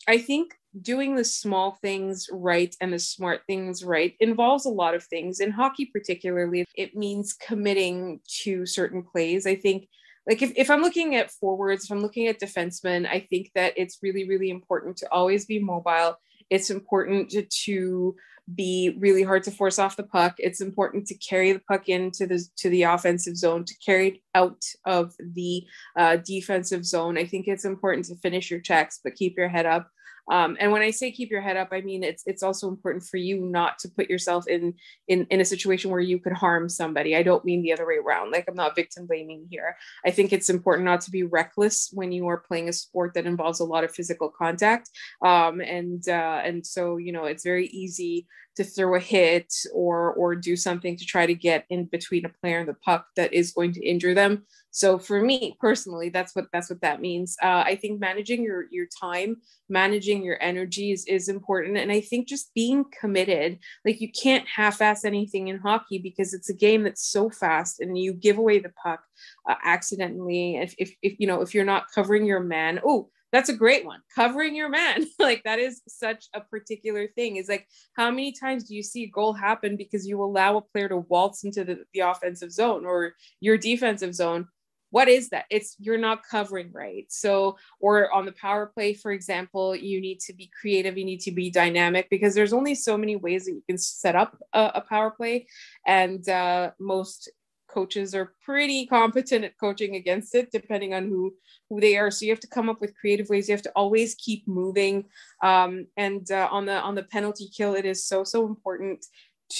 I 0.09 0.17
think 0.17 0.55
doing 0.81 1.15
the 1.15 1.25
small 1.25 1.73
things 1.83 2.31
right 2.33 2.75
and 2.81 2.91
the 2.91 2.99
smart 2.99 3.43
things 3.47 3.85
right 3.85 4.15
involves 4.21 4.65
a 4.65 4.71
lot 4.71 4.95
of 4.95 5.05
things. 5.05 5.41
In 5.41 5.51
hockey, 5.51 5.91
particularly, 5.93 6.65
it 6.75 6.97
means 6.97 7.35
committing 7.35 8.21
to 8.45 8.65
certain 8.65 9.03
plays. 9.03 9.47
I 9.47 9.57
think 9.57 9.89
like 10.27 10.43
if, 10.43 10.53
if 10.57 10.71
i'm 10.71 10.83
looking 10.83 11.17
at 11.17 11.31
forwards 11.31 11.85
if 11.85 11.91
i'm 11.91 12.01
looking 12.01 12.27
at 12.29 12.41
defensemen 12.41 13.09
i 13.09 13.21
think 13.21 13.51
that 13.55 13.73
it's 13.77 13.99
really 14.03 14.29
really 14.29 14.51
important 14.51 14.97
to 14.97 15.11
always 15.13 15.47
be 15.47 15.59
mobile. 15.59 16.17
It's 16.51 16.71
important 16.71 17.31
to, 17.31 17.43
to 17.65 18.15
be 18.55 18.97
really 18.99 19.23
hard 19.23 19.45
to 19.45 19.51
force 19.51 19.79
off 19.79 19.97
the 19.97 20.03
puck. 20.03 20.35
It's 20.39 20.61
important 20.61 21.07
to 21.07 21.15
carry 21.15 21.53
the 21.53 21.61
puck 21.61 21.89
into 21.89 22.27
the 22.27 22.45
to 22.57 22.69
the 22.69 22.83
offensive 22.83 23.37
zone 23.37 23.65
to 23.65 23.75
carry 23.85 24.09
it 24.09 24.19
out 24.35 24.63
of 24.85 25.15
the 25.19 25.65
uh, 25.97 26.17
defensive 26.17 26.85
zone. 26.85 27.17
I 27.17 27.25
think 27.25 27.49
it's 27.49 27.65
important 27.65 28.07
to 28.07 28.17
finish 28.17 28.51
your 28.51 28.61
checks 28.61 29.01
but 29.03 29.15
keep 29.15 29.37
your 29.37 29.49
head 29.49 29.67
up 29.67 29.89
Um, 30.31 30.57
and 30.61 30.71
when 30.71 30.83
I 30.83 30.91
say 30.91 31.11
keep 31.11 31.31
your 31.31 31.41
head 31.41 31.57
up, 31.57 31.69
I 31.73 31.81
mean 31.81 32.05
it's 32.05 32.23
it's 32.27 32.43
also 32.43 32.69
important 32.69 33.05
for 33.05 33.17
you 33.17 33.41
not 33.41 33.79
to 33.81 33.89
put 33.89 34.09
yourself 34.09 34.47
in 34.47 34.75
in 35.09 35.27
in 35.31 35.41
a 35.41 35.45
situation 35.45 35.91
where 35.91 36.01
you 36.01 36.19
could 36.19 36.33
harm 36.33 36.69
somebody. 36.69 37.17
I 37.17 37.23
don't 37.23 37.45
mean 37.45 37.63
the 37.63 37.73
other 37.73 37.87
way 37.87 37.97
around. 37.97 38.31
Like 38.31 38.45
I'm 38.49 38.55
not 38.55 38.77
victim 38.77 39.07
blaming 39.07 39.47
here. 39.51 39.77
I 40.07 40.11
think 40.11 40.33
it's 40.33 40.49
important 40.49 40.85
not 40.85 41.01
to 41.03 41.11
be 41.11 41.25
reckless 41.25 41.91
when 41.93 42.13
you 42.13 42.29
are 42.29 42.39
playing 42.39 42.69
a 42.69 42.73
sport 42.73 43.15
that 43.15 43.27
involves 43.27 43.61
a 43.61 43.65
lot 43.65 43.85
of 43.85 43.95
physical 43.95 44.31
contact. 44.31 44.91
Um, 45.25 45.61
and 45.61 46.07
uh, 46.09 46.41
and 46.45 46.65
so 46.67 46.99
you 46.99 47.13
know 47.13 47.25
it's 47.25 47.45
very 47.45 47.67
easy 47.69 48.27
to 48.57 48.65
throw 48.65 48.95
a 48.95 49.01
hit 49.01 49.53
or 49.73 50.13
or 50.15 50.35
do 50.35 50.57
something 50.57 50.97
to 50.97 51.05
try 51.05 51.27
to 51.27 51.35
get 51.35 51.65
in 51.71 51.87
between 51.87 52.25
a 52.25 52.29
player 52.29 52.59
and 52.59 52.69
the 52.69 52.75
puck 52.75 53.07
that 53.17 53.33
is 53.33 53.53
going 53.53 53.73
to 53.73 53.85
injure 53.85 54.15
them. 54.15 54.45
So 54.71 54.99
for 54.99 55.21
me 55.21 55.57
personally 55.61 56.09
that's 56.11 56.35
what 56.35 56.47
that's 56.53 56.71
what 56.71 56.81
that 56.83 57.01
means. 57.01 57.37
Uh, 57.43 57.63
i 57.67 57.75
think 57.75 58.01
managing 58.01 58.43
your 58.43 58.67
your 58.71 58.87
time 59.01 59.37
managing 59.69 60.23
your 60.23 60.43
energy 60.43 60.93
is, 60.93 61.05
is 61.07 61.29
important. 61.29 61.79
And 61.79 61.91
i 61.91 62.01
think 62.01 62.29
just 62.29 62.53
being 62.55 62.85
committed 63.01 63.59
like 63.85 64.01
you 64.01 64.11
can't 64.11 64.47
half-ass 64.47 65.05
anything 65.05 65.49
in 65.49 65.59
hockey 65.59 65.99
because 65.99 66.35
it's 66.35 66.51
a 66.51 66.55
game 66.55 66.83
that's 66.83 67.07
so 67.07 67.31
fast 67.31 67.81
and 67.81 67.97
you 67.97 68.13
give 68.13 68.39
away 68.39 68.59
the 68.59 68.73
puck 68.83 69.01
uh, 69.49 69.55
accidentally. 69.65 70.57
If, 70.57 70.75
if 70.79 70.95
if 71.03 71.19
you 71.19 71.27
know 71.27 71.41
if 71.41 71.55
you're 71.55 71.65
not 71.65 71.87
covering 71.95 72.27
your 72.27 72.41
man 72.41 72.81
oh 72.85 73.09
that's 73.33 73.49
a 73.49 73.57
great 73.57 73.85
one. 73.85 74.01
Covering 74.15 74.55
your 74.55 74.69
man. 74.69 75.07
Like 75.19 75.45
that 75.45 75.61
is 75.61 75.83
such 75.87 76.27
a 76.35 76.41
particular 76.41 77.07
thing. 77.07 77.37
Is 77.37 77.49
like 77.49 77.69
how 77.97 78.11
many 78.11 78.33
times 78.33 78.65
do 78.65 78.75
you 78.75 78.83
see 78.83 79.05
a 79.05 79.11
goal 79.11 79.33
happen 79.33 79.77
because 79.77 80.07
you 80.07 80.23
allow 80.23 80.57
a 80.57 80.61
player 80.61 80.89
to 80.89 80.99
waltz 80.99 81.45
into 81.45 81.65
the, 81.65 81.85
the 81.95 82.01
offensive 82.01 82.51
zone 82.51 82.85
or 82.85 83.15
your 83.41 83.57
defensive 83.57 84.15
zone? 84.15 84.49
What 84.91 85.09
is 85.09 85.31
that? 85.31 85.45
It's 85.49 85.77
you're 85.79 85.97
not 85.97 86.27
covering 86.29 86.71
right. 86.73 87.07
So 87.09 87.57
or 87.81 88.13
on 88.13 88.27
the 88.27 88.33
power 88.33 88.67
play 88.67 88.95
for 88.95 89.13
example 89.13 89.77
you 89.77 90.01
need 90.01 90.21
to 90.21 90.35
be 90.35 90.51
creative. 90.61 90.99
You 90.99 91.05
need 91.05 91.21
to 91.21 91.31
be 91.31 91.51
dynamic 91.51 92.09
because 92.11 92.35
there's 92.35 92.53
only 92.53 92.75
so 92.75 92.99
many 92.99 93.17
ways 93.17 93.45
that 93.45 93.53
you 93.53 93.63
can 93.69 93.79
set 93.79 94.17
up 94.17 94.37
a, 94.53 94.73
a 94.75 94.81
power 94.81 95.11
play. 95.11 95.47
And 95.87 96.29
uh, 96.29 96.73
most 96.81 97.31
coaches 97.73 98.15
are 98.15 98.35
pretty 98.45 98.87
competent 98.87 99.45
at 99.45 99.59
coaching 99.59 99.97
against 99.97 100.35
it 100.35 100.51
depending 100.53 100.95
on 100.95 101.09
who 101.09 101.35
who 101.69 101.81
they 101.81 101.97
are. 101.97 102.11
So 102.11 102.25
you 102.25 102.33
have 102.33 102.41
to 102.41 102.49
come 102.49 102.69
up 102.69 102.81
with 102.81 102.97
creative 102.99 103.29
ways. 103.29 103.49
You 103.49 103.55
have 103.55 103.63
to 103.63 103.73
always 103.75 104.15
keep 104.15 104.47
moving. 104.47 105.05
Um, 105.43 105.87
and 105.97 106.31
uh, 106.31 106.49
on 106.51 106.67
the 106.67 106.75
on 106.75 106.95
the 106.95 107.05
penalty 107.05 107.49
kill 107.57 107.75
it 107.75 107.85
is 107.85 108.05
so 108.07 108.25
so 108.25 108.47
important 108.47 109.05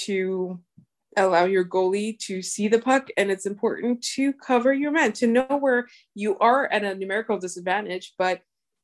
to 0.05 0.59
allow 1.17 1.45
your 1.45 1.63
goalie 1.63 2.17
to 2.17 2.41
see 2.41 2.67
the 2.67 2.79
puck 2.79 3.07
and 3.17 3.29
it's 3.29 3.45
important 3.45 4.01
to 4.01 4.33
cover 4.33 4.73
your 4.73 4.91
man 4.91 5.11
to 5.13 5.27
know 5.27 5.45
where 5.59 5.87
you 6.15 6.37
are 6.39 6.71
at 6.71 6.83
a 6.83 6.95
numerical 6.95 7.37
disadvantage. 7.37 8.13
But 8.17 8.41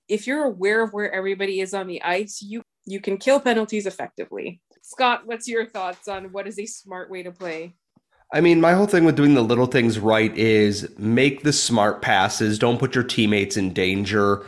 if 0.07 0.27
you're 0.27 0.43
aware 0.43 0.83
of 0.83 0.93
where 0.93 1.11
everybody 1.11 1.59
is 1.59 1.73
on 1.73 1.87
the 1.87 2.01
ice 2.03 2.41
you 2.41 2.61
you 2.85 2.99
can 2.99 3.17
kill 3.17 3.39
penalties 3.39 3.85
effectively. 3.85 4.61
Scott 4.83 5.23
what's 5.25 5.47
your 5.47 5.65
thoughts 5.65 6.07
on 6.07 6.25
what 6.31 6.47
is 6.47 6.59
a 6.59 6.65
smart 6.65 7.09
way 7.09 7.23
to 7.23 7.31
play 7.31 7.75
I 8.31 8.41
mean, 8.41 8.61
my 8.61 8.73
whole 8.73 8.85
thing 8.85 9.05
with 9.05 9.15
doing 9.15 9.33
the 9.33 9.41
little 9.41 9.65
things 9.65 9.97
right 9.97 10.35
is 10.37 10.87
make 10.99 11.41
the 11.41 11.53
smart 11.53 12.01
passes. 12.01 12.59
Don't 12.59 12.77
put 12.77 12.93
your 12.93 13.03
teammates 13.03 13.57
in 13.57 13.73
danger. 13.73 14.45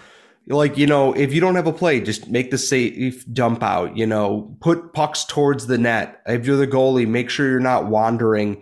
Like, 0.47 0.77
you 0.77 0.85
know, 0.85 1.13
if 1.13 1.33
you 1.33 1.41
don't 1.41 1.55
have 1.55 1.67
a 1.67 1.73
play, 1.73 1.99
just 1.99 2.27
make 2.27 2.51
the 2.51 2.57
safe 2.59 3.25
dump 3.33 3.63
out, 3.63 3.97
you 3.97 4.05
know, 4.05 4.55
put 4.61 4.93
pucks 4.93 5.25
towards 5.25 5.65
the 5.65 5.79
net. 5.79 6.21
If 6.27 6.45
you're 6.45 6.57
the 6.57 6.67
goalie, 6.67 7.07
make 7.07 7.29
sure 7.31 7.49
you're 7.49 7.59
not 7.59 7.87
wandering. 7.87 8.61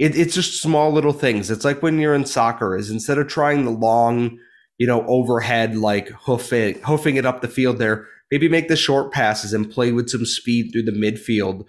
It, 0.00 0.16
it's 0.16 0.34
just 0.34 0.60
small 0.60 0.92
little 0.92 1.12
things. 1.12 1.50
It's 1.50 1.64
like 1.64 1.82
when 1.82 2.00
you're 2.00 2.14
in 2.14 2.26
soccer 2.26 2.76
is 2.76 2.90
instead 2.90 3.18
of 3.18 3.28
trying 3.28 3.64
the 3.64 3.70
long, 3.70 4.38
you 4.78 4.86
know, 4.86 5.06
overhead, 5.06 5.76
like 5.76 6.08
hoof 6.08 6.52
it, 6.52 6.78
hoofing 6.78 7.16
it 7.16 7.26
up 7.26 7.40
the 7.40 7.48
field 7.48 7.78
there, 7.78 8.06
maybe 8.32 8.48
make 8.48 8.66
the 8.66 8.76
short 8.76 9.12
passes 9.12 9.52
and 9.52 9.70
play 9.70 9.92
with 9.92 10.10
some 10.10 10.26
speed 10.26 10.70
through 10.72 10.84
the 10.84 10.92
midfield 10.92 11.66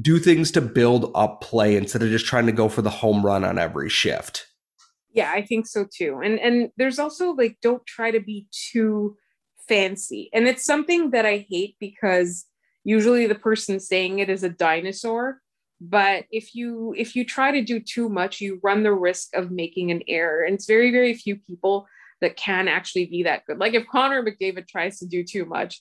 do 0.00 0.18
things 0.18 0.50
to 0.52 0.60
build 0.60 1.10
up 1.14 1.40
play 1.40 1.76
instead 1.76 2.02
of 2.02 2.10
just 2.10 2.26
trying 2.26 2.46
to 2.46 2.52
go 2.52 2.68
for 2.68 2.82
the 2.82 2.90
home 2.90 3.24
run 3.24 3.44
on 3.44 3.58
every 3.58 3.88
shift. 3.88 4.46
Yeah, 5.12 5.32
I 5.34 5.42
think 5.42 5.66
so 5.66 5.86
too. 5.92 6.20
And 6.22 6.38
and 6.38 6.70
there's 6.76 6.98
also 6.98 7.32
like 7.32 7.58
don't 7.62 7.84
try 7.86 8.10
to 8.10 8.20
be 8.20 8.46
too 8.50 9.16
fancy. 9.68 10.30
And 10.32 10.46
it's 10.46 10.64
something 10.64 11.10
that 11.10 11.26
I 11.26 11.46
hate 11.48 11.76
because 11.80 12.46
usually 12.84 13.26
the 13.26 13.34
person 13.34 13.80
saying 13.80 14.18
it 14.18 14.30
is 14.30 14.42
a 14.42 14.48
dinosaur, 14.48 15.40
but 15.80 16.24
if 16.30 16.54
you 16.54 16.94
if 16.96 17.16
you 17.16 17.24
try 17.24 17.50
to 17.50 17.62
do 17.62 17.80
too 17.80 18.08
much, 18.08 18.40
you 18.40 18.60
run 18.62 18.84
the 18.84 18.92
risk 18.92 19.34
of 19.34 19.50
making 19.50 19.90
an 19.90 20.02
error. 20.06 20.44
And 20.44 20.54
it's 20.54 20.66
very 20.66 20.92
very 20.92 21.14
few 21.14 21.36
people 21.36 21.86
that 22.20 22.36
can 22.36 22.68
actually 22.68 23.06
be 23.06 23.22
that 23.24 23.44
good. 23.46 23.58
Like 23.58 23.74
if 23.74 23.86
Connor 23.88 24.22
McDavid 24.22 24.68
tries 24.68 24.98
to 24.98 25.06
do 25.06 25.24
too 25.24 25.44
much, 25.46 25.80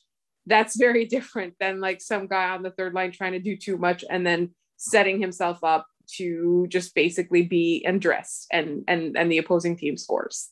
that's 0.50 0.76
very 0.76 1.06
different 1.16 1.54
than 1.60 1.80
like 1.80 2.02
some 2.02 2.28
guy 2.28 2.50
on 2.50 2.64
the 2.64 2.72
third 2.72 2.94
line 2.94 3.12
trying 3.12 3.34
to 3.34 3.40
do 3.40 3.56
too 3.56 3.78
much 3.78 4.04
and 4.10 4.26
then 4.26 4.50
setting 4.78 5.22
himself 5.22 5.64
up 5.64 5.88
to 6.18 6.66
just 6.70 6.96
basically 6.96 7.44
be 7.44 7.86
undressed 7.88 8.48
and 8.52 8.84
and 8.88 9.16
and 9.18 9.32
the 9.32 9.38
opposing 9.38 9.78
team 9.78 9.96
scores. 9.96 10.50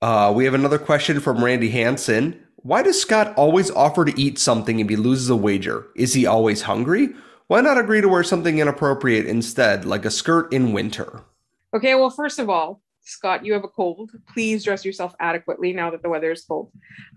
Uh, 0.00 0.32
we 0.34 0.44
have 0.44 0.54
another 0.54 0.78
question 0.78 1.20
from 1.20 1.44
Randy 1.44 1.68
Hanson. 1.68 2.42
Why 2.56 2.82
does 2.82 3.00
Scott 3.00 3.34
always 3.36 3.70
offer 3.70 4.04
to 4.04 4.18
eat 4.18 4.38
something 4.38 4.80
if 4.80 4.88
he 4.88 4.96
loses 4.96 5.28
a 5.28 5.36
wager? 5.36 5.88
Is 5.96 6.14
he 6.14 6.26
always 6.26 6.62
hungry? 6.62 7.10
Why 7.48 7.60
not 7.60 7.78
agree 7.78 8.00
to 8.00 8.08
wear 8.08 8.22
something 8.22 8.58
inappropriate 8.58 9.26
instead, 9.26 9.84
like 9.84 10.04
a 10.04 10.10
skirt 10.10 10.52
in 10.52 10.72
winter? 10.72 11.22
Okay, 11.74 11.94
well, 11.94 12.10
first 12.10 12.38
of 12.38 12.48
all, 12.48 12.80
Scott, 13.02 13.44
you 13.44 13.52
have 13.52 13.64
a 13.64 13.68
cold. 13.68 14.10
Please 14.32 14.64
dress 14.64 14.84
yourself 14.84 15.14
adequately 15.20 15.72
now 15.72 15.90
that 15.90 16.02
the 16.02 16.08
weather 16.08 16.30
is 16.30 16.44
cold. 16.44 16.70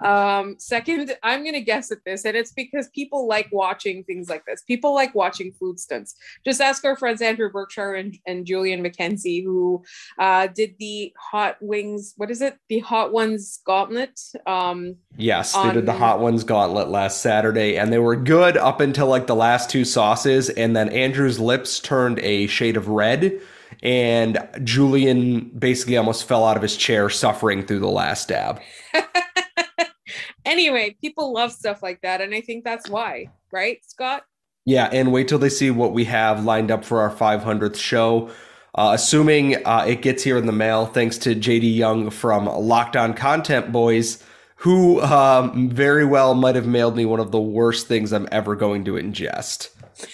Um, 0.04 0.56
second, 0.58 1.16
I'm 1.24 1.44
going 1.44 1.54
to 1.54 1.62
guess 1.62 1.92
at 1.92 2.00
this, 2.06 2.26
and 2.26 2.36
it's 2.36 2.52
because 2.52 2.90
people 2.90 3.28
like 3.28 3.50
watching 3.52 4.04
things 4.04 4.30
like 4.30 4.46
this. 4.46 4.62
People 4.64 4.94
like 4.94 5.14
watching 5.14 5.52
food 5.54 5.80
stunts. 5.80 6.16
Just 6.46 6.62
ask 6.62 6.84
our 6.86 6.96
friends 6.96 7.22
Andrew 7.22 7.52
Berkshire 7.52 7.94
and, 7.94 8.18
and 8.26 8.46
Julian 8.46 8.84
McKenzie, 8.84 9.44
who 9.44 9.84
uh, 10.20 10.48
did 10.48 10.76
the 10.80 11.14
Hot 11.32 11.58
Wings, 11.62 12.14
what 12.18 12.32
is 12.32 12.42
it? 12.42 12.58
The 12.70 12.80
Hot 12.80 13.12
Ones 13.12 13.60
Gauntlet. 13.66 14.20
Um, 14.48 14.96
yes, 15.18 15.56
on... 15.56 15.68
they 15.68 15.74
did 15.76 15.86
the 15.86 15.94
Hot 15.94 16.20
Ones 16.20 16.44
Gauntlet 16.44 16.90
last 16.90 17.22
Saturday, 17.22 17.78
and 17.78 17.92
they 17.92 18.00
were 18.00 18.16
good 18.16 18.58
up 18.58 18.80
until 18.80 19.08
like 19.08 19.28
the 19.28 19.36
last 19.36 19.70
two 19.70 19.86
sauces, 19.86 20.50
and 20.50 20.76
then 20.76 20.90
Andrew's 20.90 21.40
lips 21.40 21.80
turned 21.80 22.20
a 22.20 22.48
shade 22.48 22.78
of 22.78 22.88
red 22.88 23.42
and 23.84 24.40
Julian 24.64 25.50
basically 25.50 25.98
almost 25.98 26.26
fell 26.26 26.46
out 26.46 26.56
of 26.56 26.64
his 26.64 26.78
chair 26.78 27.10
suffering 27.10 27.66
through 27.66 27.80
the 27.80 27.90
last 27.90 28.30
dab. 28.30 28.62
anyway, 30.46 30.96
people 31.02 31.34
love 31.34 31.52
stuff 31.52 31.84
like 31.84 32.02
that. 32.02 32.22
And 32.22 32.34
I 32.34 32.40
think 32.40 32.64
that's 32.64 32.90
why, 32.90 33.28
right, 33.52 33.80
Scott? 33.86 34.24
Yeah. 34.66 34.90
And 34.94 35.12
wait 35.12 35.28
till 35.28 35.38
they 35.38 35.50
see 35.50 35.70
what 35.70 35.92
we 35.92 36.06
have 36.06 36.46
lined 36.46 36.72
up 36.72 36.86
for 36.86 37.02
our 37.02 37.14
500th 37.14 37.76
show. 37.76 38.32
Uh, 38.76 38.92
assuming 38.96 39.56
uh, 39.68 39.86
it 39.88 40.02
gets 40.02 40.24
here 40.24 40.38
in 40.38 40.46
the 40.46 40.54
mail, 40.54 40.86
thanks 40.86 41.18
to 41.20 41.36
JD 41.36 41.76
Young 41.76 42.10
from 42.10 42.46
Locked 42.46 42.96
On 42.96 43.14
Content 43.14 43.72
Boys, 43.72 44.24
who 44.56 45.02
um, 45.02 45.70
very 45.70 46.06
well 46.06 46.34
might 46.34 46.56
have 46.56 46.66
mailed 46.66 46.96
me 46.96 47.06
one 47.06 47.20
of 47.20 47.32
the 47.32 47.42
worst 47.42 47.88
things 47.88 48.14
I'm 48.14 48.30
ever 48.32 48.56
going 48.56 48.86
to 48.86 48.94
ingest. 48.94 49.70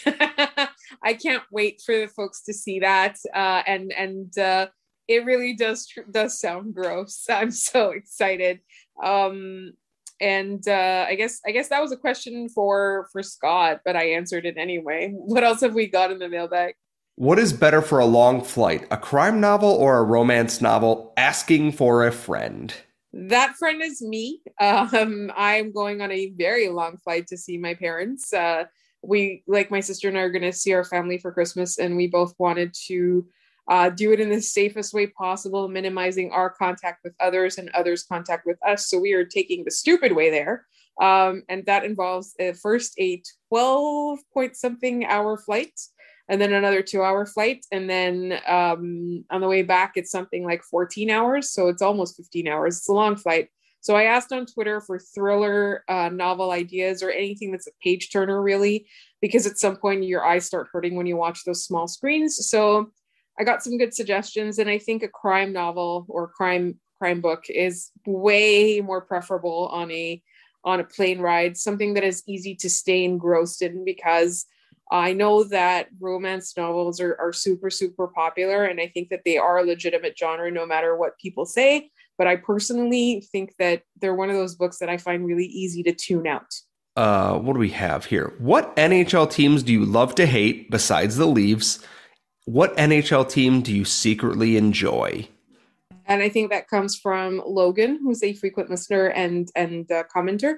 I 1.09 1.13
can't 1.13 1.41
wait 1.51 1.81
for 1.83 1.97
the 1.97 2.07
folks 2.07 2.43
to 2.43 2.53
see 2.53 2.81
that. 2.81 3.17
Uh, 3.33 3.63
and 3.65 3.91
and 3.93 4.37
uh, 4.37 4.67
it 5.07 5.25
really 5.25 5.55
does 5.55 5.87
does 6.11 6.39
sound 6.39 6.75
gross. 6.75 7.25
I'm 7.29 7.49
so 7.49 7.89
excited. 7.89 8.59
Um, 9.03 9.73
and 10.21 10.67
uh, 10.67 11.05
I 11.09 11.15
guess 11.15 11.39
I 11.47 11.51
guess 11.51 11.69
that 11.69 11.81
was 11.81 11.91
a 11.91 11.97
question 11.97 12.47
for 12.47 13.07
for 13.11 13.23
Scott, 13.23 13.81
but 13.83 13.95
I 13.95 14.11
answered 14.11 14.45
it 14.45 14.57
anyway. 14.57 15.11
What 15.15 15.43
else 15.43 15.61
have 15.61 15.73
we 15.73 15.87
got 15.87 16.11
in 16.11 16.19
the 16.19 16.29
mailbag? 16.29 16.75
What 17.15 17.39
is 17.39 17.53
better 17.53 17.81
for 17.81 17.99
a 17.99 18.05
long 18.05 18.43
flight, 18.43 18.85
a 18.91 18.97
crime 18.97 19.41
novel 19.41 19.71
or 19.71 19.97
a 19.97 20.03
romance 20.03 20.61
novel? 20.61 21.11
Asking 21.17 21.71
for 21.71 22.05
a 22.05 22.11
friend. 22.11 22.71
That 23.11 23.55
friend 23.55 23.81
is 23.81 24.01
me. 24.01 24.41
Um, 24.61 25.31
I'm 25.35 25.71
going 25.71 26.01
on 26.01 26.11
a 26.11 26.31
very 26.37 26.67
long 26.67 26.97
flight 26.97 27.27
to 27.27 27.37
see 27.37 27.57
my 27.57 27.73
parents. 27.73 28.33
Uh, 28.33 28.65
we 29.01 29.43
like 29.47 29.71
my 29.71 29.79
sister 29.79 30.07
and 30.07 30.17
I 30.17 30.21
are 30.21 30.29
going 30.29 30.41
to 30.43 30.53
see 30.53 30.73
our 30.73 30.83
family 30.83 31.17
for 31.17 31.31
Christmas, 31.31 31.79
and 31.79 31.95
we 31.95 32.07
both 32.07 32.33
wanted 32.37 32.73
to 32.87 33.25
uh, 33.69 33.89
do 33.89 34.11
it 34.11 34.19
in 34.19 34.29
the 34.29 34.41
safest 34.41 34.93
way 34.93 35.07
possible, 35.07 35.67
minimizing 35.67 36.31
our 36.31 36.49
contact 36.49 37.03
with 37.03 37.13
others 37.19 37.57
and 37.57 37.69
others' 37.69 38.03
contact 38.03 38.45
with 38.45 38.57
us. 38.67 38.89
So 38.89 38.99
we 38.99 39.13
are 39.13 39.25
taking 39.25 39.63
the 39.63 39.71
stupid 39.71 40.11
way 40.13 40.29
there, 40.29 40.65
um, 41.01 41.43
and 41.49 41.65
that 41.65 41.85
involves 41.85 42.33
a 42.39 42.53
first 42.53 42.93
a 42.99 43.21
twelve 43.47 44.19
point 44.33 44.55
something 44.55 45.05
hour 45.05 45.37
flight, 45.37 45.79
and 46.27 46.41
then 46.41 46.53
another 46.53 46.81
two 46.81 47.03
hour 47.03 47.25
flight, 47.25 47.65
and 47.71 47.89
then 47.89 48.39
um, 48.47 49.23
on 49.29 49.41
the 49.41 49.47
way 49.47 49.63
back 49.63 49.93
it's 49.95 50.11
something 50.11 50.43
like 50.43 50.63
fourteen 50.63 51.09
hours. 51.09 51.51
So 51.51 51.69
it's 51.69 51.81
almost 51.81 52.17
fifteen 52.17 52.47
hours. 52.47 52.77
It's 52.77 52.89
a 52.89 52.93
long 52.93 53.15
flight. 53.15 53.49
So 53.81 53.95
I 53.95 54.03
asked 54.03 54.31
on 54.31 54.45
Twitter 54.45 54.81
for 54.81 54.99
thriller 54.99 55.83
uh, 55.87 56.09
novel 56.09 56.51
ideas 56.51 57.01
or 57.01 57.11
anything 57.11 57.51
that's 57.51 57.67
a 57.67 57.71
page 57.81 58.11
turner, 58.11 58.41
really, 58.41 58.87
because 59.21 59.47
at 59.47 59.57
some 59.57 59.77
point 59.77 60.03
your 60.03 60.25
eyes 60.25 60.45
start 60.45 60.67
hurting 60.71 60.95
when 60.95 61.05
you 61.05 61.15
watch 61.15 61.43
those 61.45 61.63
small 61.63 61.87
screens. 61.87 62.47
So 62.47 62.91
I 63.39 63.43
got 63.43 63.63
some 63.63 63.77
good 63.77 63.93
suggestions, 63.93 64.59
and 64.59 64.69
I 64.69 64.79
think 64.79 65.01
a 65.01 65.07
crime 65.07 65.53
novel 65.53 66.05
or 66.09 66.27
crime 66.27 66.79
crime 66.99 67.21
book 67.21 67.45
is 67.49 67.91
way 68.05 68.81
more 68.81 69.01
preferable 69.01 69.69
on 69.71 69.89
a 69.91 70.21
on 70.65 70.81
a 70.81 70.83
plane 70.83 71.19
ride, 71.19 71.57
something 71.57 71.93
that 71.93 72.03
is 72.03 72.21
easy 72.27 72.53
to 72.53 72.69
stay 72.69 73.05
engrossed 73.05 73.61
in 73.61 73.85
because 73.85 74.45
I 74.91 75.13
know 75.13 75.43
that 75.45 75.87
romance 75.99 76.57
novels 76.57 76.99
are, 76.99 77.15
are 77.19 77.31
super, 77.31 77.69
super 77.69 78.07
popular, 78.07 78.65
and 78.65 78.81
I 78.81 78.87
think 78.87 79.09
that 79.09 79.21
they 79.23 79.37
are 79.37 79.59
a 79.59 79.63
legitimate 79.63 80.17
genre 80.17 80.51
no 80.51 80.65
matter 80.65 80.97
what 80.97 81.17
people 81.19 81.45
say. 81.45 81.91
But 82.19 82.27
I 82.27 82.35
personally 82.35 83.25
think 83.31 83.55
that 83.59 83.83
they're 83.99 84.13
one 84.13 84.29
of 84.29 84.35
those 84.35 84.53
books 84.53 84.79
that 84.79 84.89
I 84.89 84.97
find 84.97 85.25
really 85.25 85.45
easy 85.45 85.81
to 85.83 85.93
tune 85.93 86.27
out. 86.27 86.53
Uh, 86.97 87.39
what 87.39 87.53
do 87.53 87.59
we 87.59 87.69
have 87.69 88.03
here? 88.03 88.33
What 88.39 88.75
NHL 88.75 89.31
teams 89.31 89.63
do 89.63 89.71
you 89.71 89.85
love 89.85 90.15
to 90.15 90.25
hate 90.25 90.69
besides 90.69 91.15
the 91.15 91.25
Leafs? 91.25 91.79
What 92.43 92.75
NHL 92.75 93.29
team 93.29 93.61
do 93.61 93.73
you 93.73 93.85
secretly 93.85 94.57
enjoy? 94.57 95.29
And 96.07 96.21
I 96.21 96.27
think 96.27 96.49
that 96.49 96.67
comes 96.67 96.97
from 96.97 97.41
Logan, 97.45 97.99
who's 98.03 98.21
a 98.21 98.33
frequent 98.33 98.69
listener 98.69 99.07
and 99.07 99.49
and 99.55 99.89
uh, 99.89 100.03
commenter. 100.13 100.55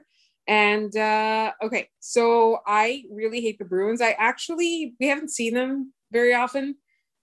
And 0.48 0.96
uh, 0.98 1.52
okay, 1.62 1.90
so 2.00 2.62
I 2.66 3.04
really 3.12 3.42
hate 3.42 3.60
the 3.60 3.66
Bruins. 3.66 4.02
I 4.02 4.14
actually 4.14 4.96
we 5.00 5.06
haven't 5.06 5.30
seen 5.30 5.54
them 5.54 5.94
very 6.12 6.34
often 6.34 6.78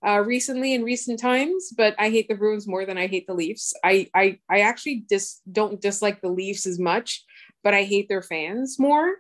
uh, 0.07 0.21
recently 0.21 0.75
in 0.75 0.85
recent 0.85 1.19
times, 1.19 1.73
but 1.77 1.95
I 1.99 2.11
hate 2.11 2.29
the 2.29 2.35
Bruins 2.35 2.69
more 2.69 2.87
than 2.87 2.99
I 2.99 3.07
hate 3.07 3.27
the 3.27 3.35
Leafs. 3.35 3.75
I 3.85 4.09
I 4.15 4.39
I 4.51 4.61
actually 4.61 5.05
just 5.09 5.43
don't 5.51 5.81
dislike 5.81 6.21
the 6.21 6.31
Leafs 6.31 6.67
as 6.67 6.79
much, 6.79 7.25
but 7.65 7.75
I 7.75 7.85
hate 7.85 8.09
their 8.09 8.23
fans 8.23 8.79
more. 8.79 9.15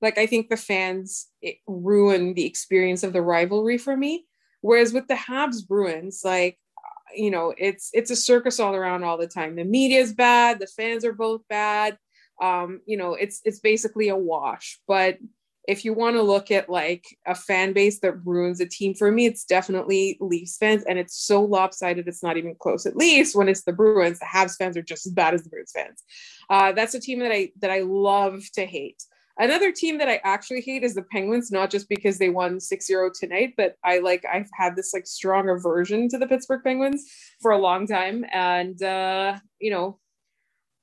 Like 0.00 0.18
I 0.18 0.26
think 0.26 0.48
the 0.48 0.56
fans 0.56 1.28
ruin 1.66 2.34
the 2.34 2.46
experience 2.46 3.02
of 3.02 3.12
the 3.12 3.22
rivalry 3.22 3.78
for 3.78 3.96
me. 3.96 4.26
Whereas 4.60 4.92
with 4.92 5.08
the 5.08 5.14
Habs 5.14 5.66
Bruins, 5.66 6.22
like 6.24 6.58
you 7.14 7.30
know, 7.30 7.54
it's 7.58 7.90
it's 7.92 8.10
a 8.10 8.16
circus 8.16 8.60
all 8.60 8.74
around 8.74 9.04
all 9.04 9.18
the 9.18 9.26
time. 9.26 9.56
The 9.56 9.64
media 9.64 10.00
is 10.00 10.12
bad, 10.12 10.58
the 10.58 10.66
fans 10.66 11.04
are 11.04 11.12
both 11.12 11.42
bad 11.48 11.98
um, 12.42 12.80
you 12.86 12.96
know, 12.96 13.14
it's 13.14 13.40
it's 13.44 13.60
basically 13.60 14.08
a 14.08 14.16
wash. 14.16 14.80
But 14.86 15.18
if 15.66 15.84
you 15.84 15.94
want 15.94 16.16
to 16.16 16.22
look 16.22 16.50
at 16.50 16.68
like 16.68 17.06
a 17.26 17.34
fan 17.34 17.72
base 17.72 18.00
that 18.00 18.24
ruins 18.24 18.60
a 18.60 18.66
team 18.66 18.94
for 18.94 19.10
me, 19.10 19.26
it's 19.26 19.44
definitely 19.44 20.18
Leafs 20.20 20.56
fans, 20.56 20.84
and 20.88 20.98
it's 20.98 21.16
so 21.16 21.42
lopsided 21.42 22.06
it's 22.06 22.22
not 22.22 22.36
even 22.36 22.54
close. 22.54 22.86
At 22.86 22.96
least 22.96 23.36
when 23.36 23.48
it's 23.48 23.62
the 23.64 23.72
Bruins, 23.72 24.18
the 24.18 24.26
Habs 24.26 24.56
fans 24.56 24.76
are 24.76 24.82
just 24.82 25.06
as 25.06 25.12
bad 25.12 25.34
as 25.34 25.42
the 25.42 25.50
Bruins 25.50 25.72
fans. 25.74 26.02
Uh, 26.50 26.72
that's 26.72 26.94
a 26.94 27.00
team 27.00 27.18
that 27.20 27.32
I 27.32 27.50
that 27.60 27.70
I 27.70 27.80
love 27.80 28.42
to 28.54 28.66
hate. 28.66 29.02
Another 29.36 29.72
team 29.72 29.98
that 29.98 30.08
I 30.08 30.20
actually 30.22 30.60
hate 30.60 30.84
is 30.84 30.94
the 30.94 31.02
Penguins, 31.02 31.50
not 31.50 31.68
just 31.68 31.88
because 31.88 32.18
they 32.18 32.28
won 32.28 32.58
6-0 32.58 33.10
tonight, 33.18 33.54
but 33.56 33.74
I 33.82 33.98
like 33.98 34.24
I've 34.32 34.48
had 34.54 34.76
this 34.76 34.94
like 34.94 35.06
strong 35.06 35.48
aversion 35.48 36.08
to 36.10 36.18
the 36.18 36.26
Pittsburgh 36.26 36.62
Penguins 36.62 37.04
for 37.40 37.50
a 37.50 37.58
long 37.58 37.86
time. 37.86 38.24
And 38.32 38.80
uh, 38.82 39.38
you 39.58 39.70
know, 39.70 39.98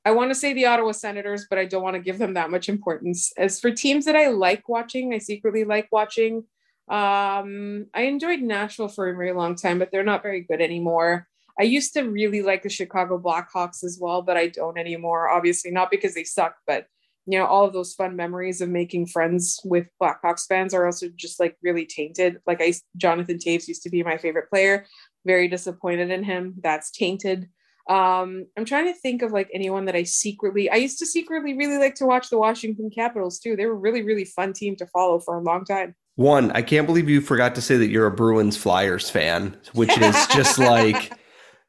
I 0.04 0.12
want 0.12 0.32
to 0.32 0.36
say 0.36 0.54
the 0.54 0.66
Ottawa 0.66 0.94
Senators, 0.94 1.46
but 1.50 1.60
I 1.60 1.66
don't 1.66 1.84
want 1.84 1.96
to 1.96 2.02
give 2.02 2.18
them 2.18 2.34
that 2.34 2.50
much 2.50 2.70
importance. 2.70 3.32
As 3.38 3.60
for 3.60 3.72
teams 3.72 4.06
that 4.06 4.16
I 4.16 4.30
like 4.30 4.68
watching, 4.68 5.14
I 5.14 5.20
secretly 5.20 5.64
like 5.64 5.90
watching. 5.92 6.46
Um, 6.90 7.86
I 7.94 8.04
enjoyed 8.04 8.42
Nashville 8.42 8.88
for 8.88 9.10
a 9.10 9.16
very 9.16 9.32
long 9.32 9.56
time, 9.56 9.80
but 9.80 9.92
they're 9.92 10.04
not 10.04 10.24
very 10.24 10.42
good 10.42 10.60
anymore. 10.60 11.28
I 11.60 11.64
used 11.64 11.94
to 11.94 12.02
really 12.02 12.42
like 12.42 12.64
the 12.64 12.70
Chicago 12.70 13.20
Blackhawks 13.20 13.84
as 13.84 14.00
well, 14.02 14.24
but 14.24 14.38
I 14.38 14.48
don't 14.48 14.78
anymore. 14.78 15.30
Obviously, 15.30 15.70
not 15.70 15.92
because 15.92 16.16
they 16.16 16.24
suck, 16.24 16.56
but 16.66 16.88
you 17.28 17.38
know, 17.38 17.46
all 17.46 17.66
of 17.66 17.74
those 17.74 17.94
fun 17.94 18.16
memories 18.16 18.62
of 18.62 18.70
making 18.70 19.06
friends 19.06 19.60
with 19.64 19.88
Blackhawks 20.02 20.48
fans 20.48 20.74
are 20.74 20.86
also 20.86 21.08
just 21.16 21.40
like 21.40 21.56
really 21.62 21.86
tainted. 21.86 22.40
Like 22.48 22.62
I, 22.62 22.74
Jonathan 22.98 23.38
Toews 23.38 23.68
used 23.68 23.84
to 23.84 23.92
be 23.92 24.02
my 24.02 24.18
favorite 24.18 24.50
player. 24.50 24.88
Very 25.26 25.48
disappointed 25.48 26.10
in 26.10 26.24
him. 26.24 26.56
That's 26.64 26.90
tainted. 26.90 27.48
Um, 27.90 28.46
I'm 28.58 28.66
trying 28.66 28.86
to 28.86 29.00
think 29.00 29.22
of 29.22 29.32
like 29.32 29.50
anyone 29.54 29.86
that 29.86 29.96
I 29.96 30.04
secretly 30.04 30.70
I 30.70 30.76
used 30.76 31.00
to 31.00 31.06
secretly 31.06 31.56
really 31.56 31.78
like 31.78 31.96
to 31.96 32.06
watch 32.06 32.30
the 32.30 32.38
Washington 32.38 32.90
Capitals 32.90 33.40
too. 33.40 33.56
They 33.56 33.66
were 33.66 33.76
really, 33.76 34.02
really 34.02 34.26
fun 34.26 34.54
team 34.54 34.76
to 34.78 34.88
follow 34.88 35.20
for 35.20 35.36
a 35.36 35.42
long 35.42 35.66
time. 35.66 35.96
One, 36.16 36.52
I 36.52 36.62
can't 36.62 36.86
believe 36.86 37.10
you 37.10 37.22
forgot 37.22 37.56
to 37.56 37.62
say 37.62 37.78
that 37.78 37.90
you're 37.90 38.06
a 38.06 38.12
Bruins 38.12 38.58
Flyers 38.58 39.10
fan, 39.10 39.58
which 39.74 39.98
is 39.98 40.28
just 40.28 40.60
like 40.60 41.12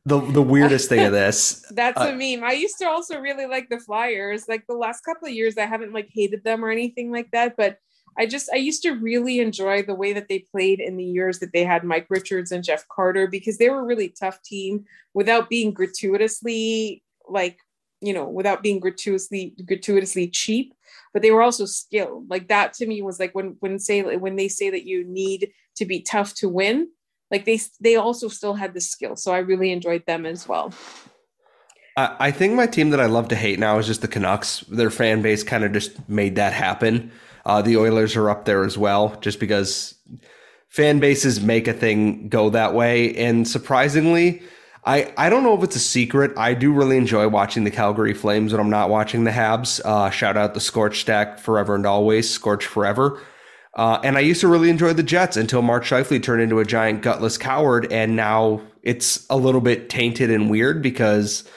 the 0.04 0.20
the 0.20 0.42
weirdest 0.42 0.88
thing 0.88 1.06
of 1.06 1.12
this. 1.12 1.64
That's 1.70 2.00
uh, 2.00 2.08
a 2.08 2.12
meme. 2.12 2.44
I 2.44 2.52
used 2.52 2.78
to 2.78 2.88
also 2.88 3.18
really 3.20 3.46
like 3.46 3.68
the 3.68 3.78
Flyers. 3.78 4.48
Like 4.48 4.66
the 4.66 4.74
last 4.74 5.02
couple 5.02 5.28
of 5.28 5.34
years, 5.34 5.56
I 5.56 5.66
haven't 5.66 5.92
like 5.92 6.08
hated 6.12 6.44
them 6.44 6.64
or 6.64 6.70
anything 6.70 7.12
like 7.12 7.30
that, 7.32 7.56
but 7.56 7.78
I 8.18 8.26
just 8.26 8.50
I 8.52 8.56
used 8.56 8.82
to 8.82 8.92
really 8.92 9.40
enjoy 9.40 9.82
the 9.82 9.94
way 9.94 10.12
that 10.12 10.28
they 10.28 10.40
played 10.40 10.80
in 10.80 10.96
the 10.96 11.04
years 11.04 11.38
that 11.38 11.52
they 11.52 11.64
had 11.64 11.84
Mike 11.84 12.06
Richards 12.10 12.52
and 12.52 12.64
Jeff 12.64 12.86
Carter 12.88 13.26
because 13.26 13.58
they 13.58 13.70
were 13.70 13.80
a 13.80 13.84
really 13.84 14.08
tough 14.08 14.42
team 14.42 14.84
without 15.14 15.48
being 15.48 15.72
gratuitously 15.72 17.02
like 17.28 17.58
you 18.00 18.12
know 18.12 18.28
without 18.28 18.62
being 18.62 18.80
gratuitously 18.80 19.54
gratuitously 19.64 20.28
cheap 20.28 20.74
but 21.12 21.22
they 21.22 21.30
were 21.30 21.42
also 21.42 21.64
skilled 21.64 22.28
like 22.28 22.48
that 22.48 22.72
to 22.74 22.86
me 22.86 23.00
was 23.00 23.20
like 23.20 23.34
when 23.34 23.56
when 23.60 23.78
say 23.78 24.02
when 24.16 24.36
they 24.36 24.48
say 24.48 24.70
that 24.70 24.84
you 24.86 25.04
need 25.04 25.50
to 25.76 25.84
be 25.84 26.00
tough 26.00 26.34
to 26.34 26.48
win 26.48 26.88
like 27.30 27.44
they 27.44 27.58
they 27.80 27.96
also 27.96 28.28
still 28.28 28.54
had 28.54 28.74
the 28.74 28.80
skill 28.80 29.16
so 29.16 29.32
I 29.32 29.38
really 29.38 29.72
enjoyed 29.72 30.04
them 30.06 30.26
as 30.26 30.46
well. 30.46 30.72
I 31.94 32.30
think 32.30 32.54
my 32.54 32.66
team 32.66 32.88
that 32.90 33.00
I 33.00 33.06
love 33.06 33.28
to 33.28 33.36
hate 33.36 33.58
now 33.58 33.76
is 33.76 33.86
just 33.86 34.00
the 34.00 34.08
Canucks. 34.08 34.60
Their 34.60 34.88
fan 34.88 35.20
base 35.20 35.42
kind 35.42 35.62
of 35.62 35.72
just 35.72 36.08
made 36.08 36.36
that 36.36 36.54
happen. 36.54 37.12
Uh, 37.44 37.62
the 37.62 37.76
Oilers 37.76 38.16
are 38.16 38.30
up 38.30 38.44
there 38.44 38.64
as 38.64 38.78
well, 38.78 39.16
just 39.20 39.40
because 39.40 39.94
fan 40.68 41.00
bases 41.00 41.40
make 41.40 41.68
a 41.68 41.72
thing 41.72 42.28
go 42.28 42.50
that 42.50 42.74
way. 42.74 43.14
And 43.16 43.46
surprisingly, 43.46 44.42
I, 44.84 45.12
I 45.16 45.30
don't 45.30 45.44
know 45.44 45.56
if 45.56 45.62
it's 45.62 45.76
a 45.76 45.80
secret. 45.80 46.32
I 46.36 46.54
do 46.54 46.72
really 46.72 46.96
enjoy 46.96 47.28
watching 47.28 47.64
the 47.64 47.70
Calgary 47.70 48.14
Flames 48.14 48.52
when 48.52 48.60
I'm 48.60 48.70
not 48.70 48.90
watching 48.90 49.24
the 49.24 49.30
Habs. 49.30 49.80
Uh, 49.84 50.10
shout 50.10 50.36
out 50.36 50.54
the 50.54 50.60
Scorch 50.60 51.00
Stack 51.00 51.38
forever 51.38 51.74
and 51.74 51.86
always, 51.86 52.28
Scorch 52.28 52.66
forever. 52.66 53.20
Uh, 53.74 54.00
and 54.02 54.16
I 54.16 54.20
used 54.20 54.40
to 54.40 54.48
really 54.48 54.70
enjoy 54.70 54.92
the 54.92 55.02
Jets 55.02 55.36
until 55.36 55.62
Mark 55.62 55.84
Scheifele 55.84 56.22
turned 56.22 56.42
into 56.42 56.58
a 56.58 56.64
giant 56.64 57.02
gutless 57.02 57.38
coward. 57.38 57.90
And 57.92 58.16
now 58.16 58.60
it's 58.82 59.24
a 59.30 59.36
little 59.36 59.60
bit 59.60 59.88
tainted 59.88 60.30
and 60.30 60.50
weird 60.50 60.82
because 60.82 61.48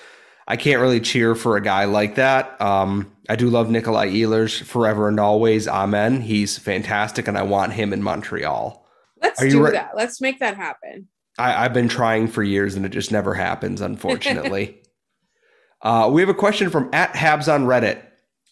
I 0.48 0.58
can't 0.58 0.82
really 0.82 1.00
cheer 1.00 1.34
for 1.34 1.58
a 1.58 1.62
guy 1.62 1.86
like 1.86 2.16
that. 2.16 2.60
Um, 2.62 3.12
I 3.28 3.36
do 3.36 3.50
love 3.50 3.70
Nikolai 3.70 4.10
Ehlers 4.10 4.62
forever 4.62 5.08
and 5.08 5.20
always. 5.20 5.68
Amen. 5.68 6.22
He's 6.22 6.58
fantastic, 6.58 7.28
and 7.28 7.38
I 7.38 7.44
want 7.44 7.74
him 7.74 7.94
in 7.94 8.04
Montreal. 8.04 8.86
Let's 9.22 9.42
do 9.42 9.66
re- 9.66 9.72
that. 9.72 9.92
Let's 9.96 10.22
make 10.22 10.40
that 10.40 10.56
happen. 10.56 11.08
I, 11.38 11.64
have 11.64 11.74
been 11.74 11.90
trying 11.90 12.28
for 12.28 12.44
years, 12.44 12.76
and 12.76 12.86
it 12.86 12.90
just 12.90 13.12
never 13.12 13.34
happens, 13.34 13.82
unfortunately. 13.82 14.82
uh, 15.82 16.10
we 16.12 16.22
have 16.22 16.30
a 16.30 16.36
question 16.36 16.70
from 16.70 16.90
at 16.94 17.14
Habs 17.14 17.52
on 17.52 17.66
Reddit. 17.66 18.02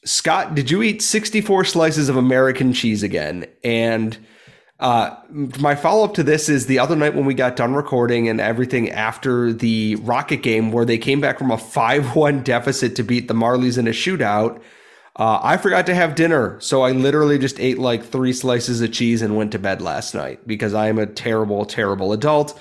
Scott, 0.04 0.56
did 0.56 0.70
you 0.70 0.82
eat 0.84 1.02
64 1.02 1.64
slices 1.66 2.10
of 2.10 2.18
American 2.18 2.74
cheese 2.74 3.04
again? 3.04 3.46
And 3.64 4.18
uh, 4.84 5.16
my 5.30 5.76
follow 5.76 6.04
up 6.04 6.14
to 6.16 6.24
this 6.24 6.50
is 6.50 6.66
the 6.66 6.78
other 6.78 6.98
night 6.98 7.16
when 7.16 7.24
we 7.24 7.34
got 7.34 7.56
done 7.56 7.74
recording 7.74 8.28
and 8.28 8.42
everything 8.42 8.90
after 8.90 9.54
the 9.54 9.96
Rocket 9.96 10.44
game, 10.44 10.74
where 10.74 10.84
they 10.84 10.98
came 10.98 11.22
back 11.22 11.40
from 11.40 11.52
a 11.52 11.58
5 11.58 12.16
1 12.16 12.44
deficit 12.44 12.94
to 12.98 13.04
beat 13.04 13.30
the 13.30 13.34
Marlies 13.34 13.78
in 13.78 13.88
a 13.88 13.92
shootout. 13.92 14.62
Uh, 15.16 15.40
I 15.42 15.56
forgot 15.56 15.86
to 15.86 15.96
have 15.96 16.16
dinner, 16.16 16.60
so 16.60 16.82
I 16.82 16.92
literally 16.92 17.40
just 17.40 17.62
ate 17.62 17.80
like 17.80 18.04
three 18.04 18.34
slices 18.34 18.82
of 18.82 18.92
cheese 18.92 19.22
and 19.22 19.38
went 19.38 19.54
to 19.54 19.60
bed 19.60 19.82
last 19.82 20.14
night 20.14 20.46
because 20.46 20.74
I 20.74 20.90
am 20.90 21.00
a 21.00 21.06
terrible, 21.06 21.66
terrible 21.66 22.12
adult. 22.12 22.60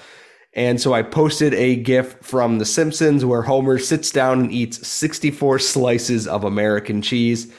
And 0.54 0.80
so 0.80 0.92
I 0.92 1.02
posted 1.02 1.54
a 1.54 1.76
GIF 1.76 2.18
from 2.20 2.58
The 2.58 2.66
Simpsons 2.66 3.24
where 3.24 3.42
Homer 3.42 3.78
sits 3.78 4.12
down 4.12 4.40
and 4.40 4.52
eats 4.52 4.86
64 4.86 5.58
slices 5.58 6.28
of 6.28 6.44
American 6.44 7.02
cheese. 7.02 7.52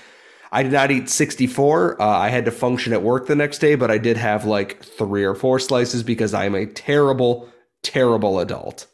I 0.53 0.61
did 0.61 0.71
not 0.71 0.91
eat 0.91 1.09
64. 1.09 1.99
Uh, 1.99 2.05
I 2.05 2.29
had 2.29 2.45
to 2.45 2.51
function 2.51 2.93
at 2.93 3.01
work 3.01 3.25
the 3.25 3.35
next 3.35 3.57
day, 3.57 3.73
but 3.73 3.89
I 3.89 3.97
did 3.97 4.17
have 4.17 4.45
like 4.45 4.83
three 4.83 5.23
or 5.23 5.33
four 5.33 5.57
slices 5.57 6.03
because 6.03 6.35
I 6.35 6.45
am 6.45 6.53
a 6.53 6.67
terrible, 6.67 7.49
terrible 7.81 8.39
adult. 8.39 8.85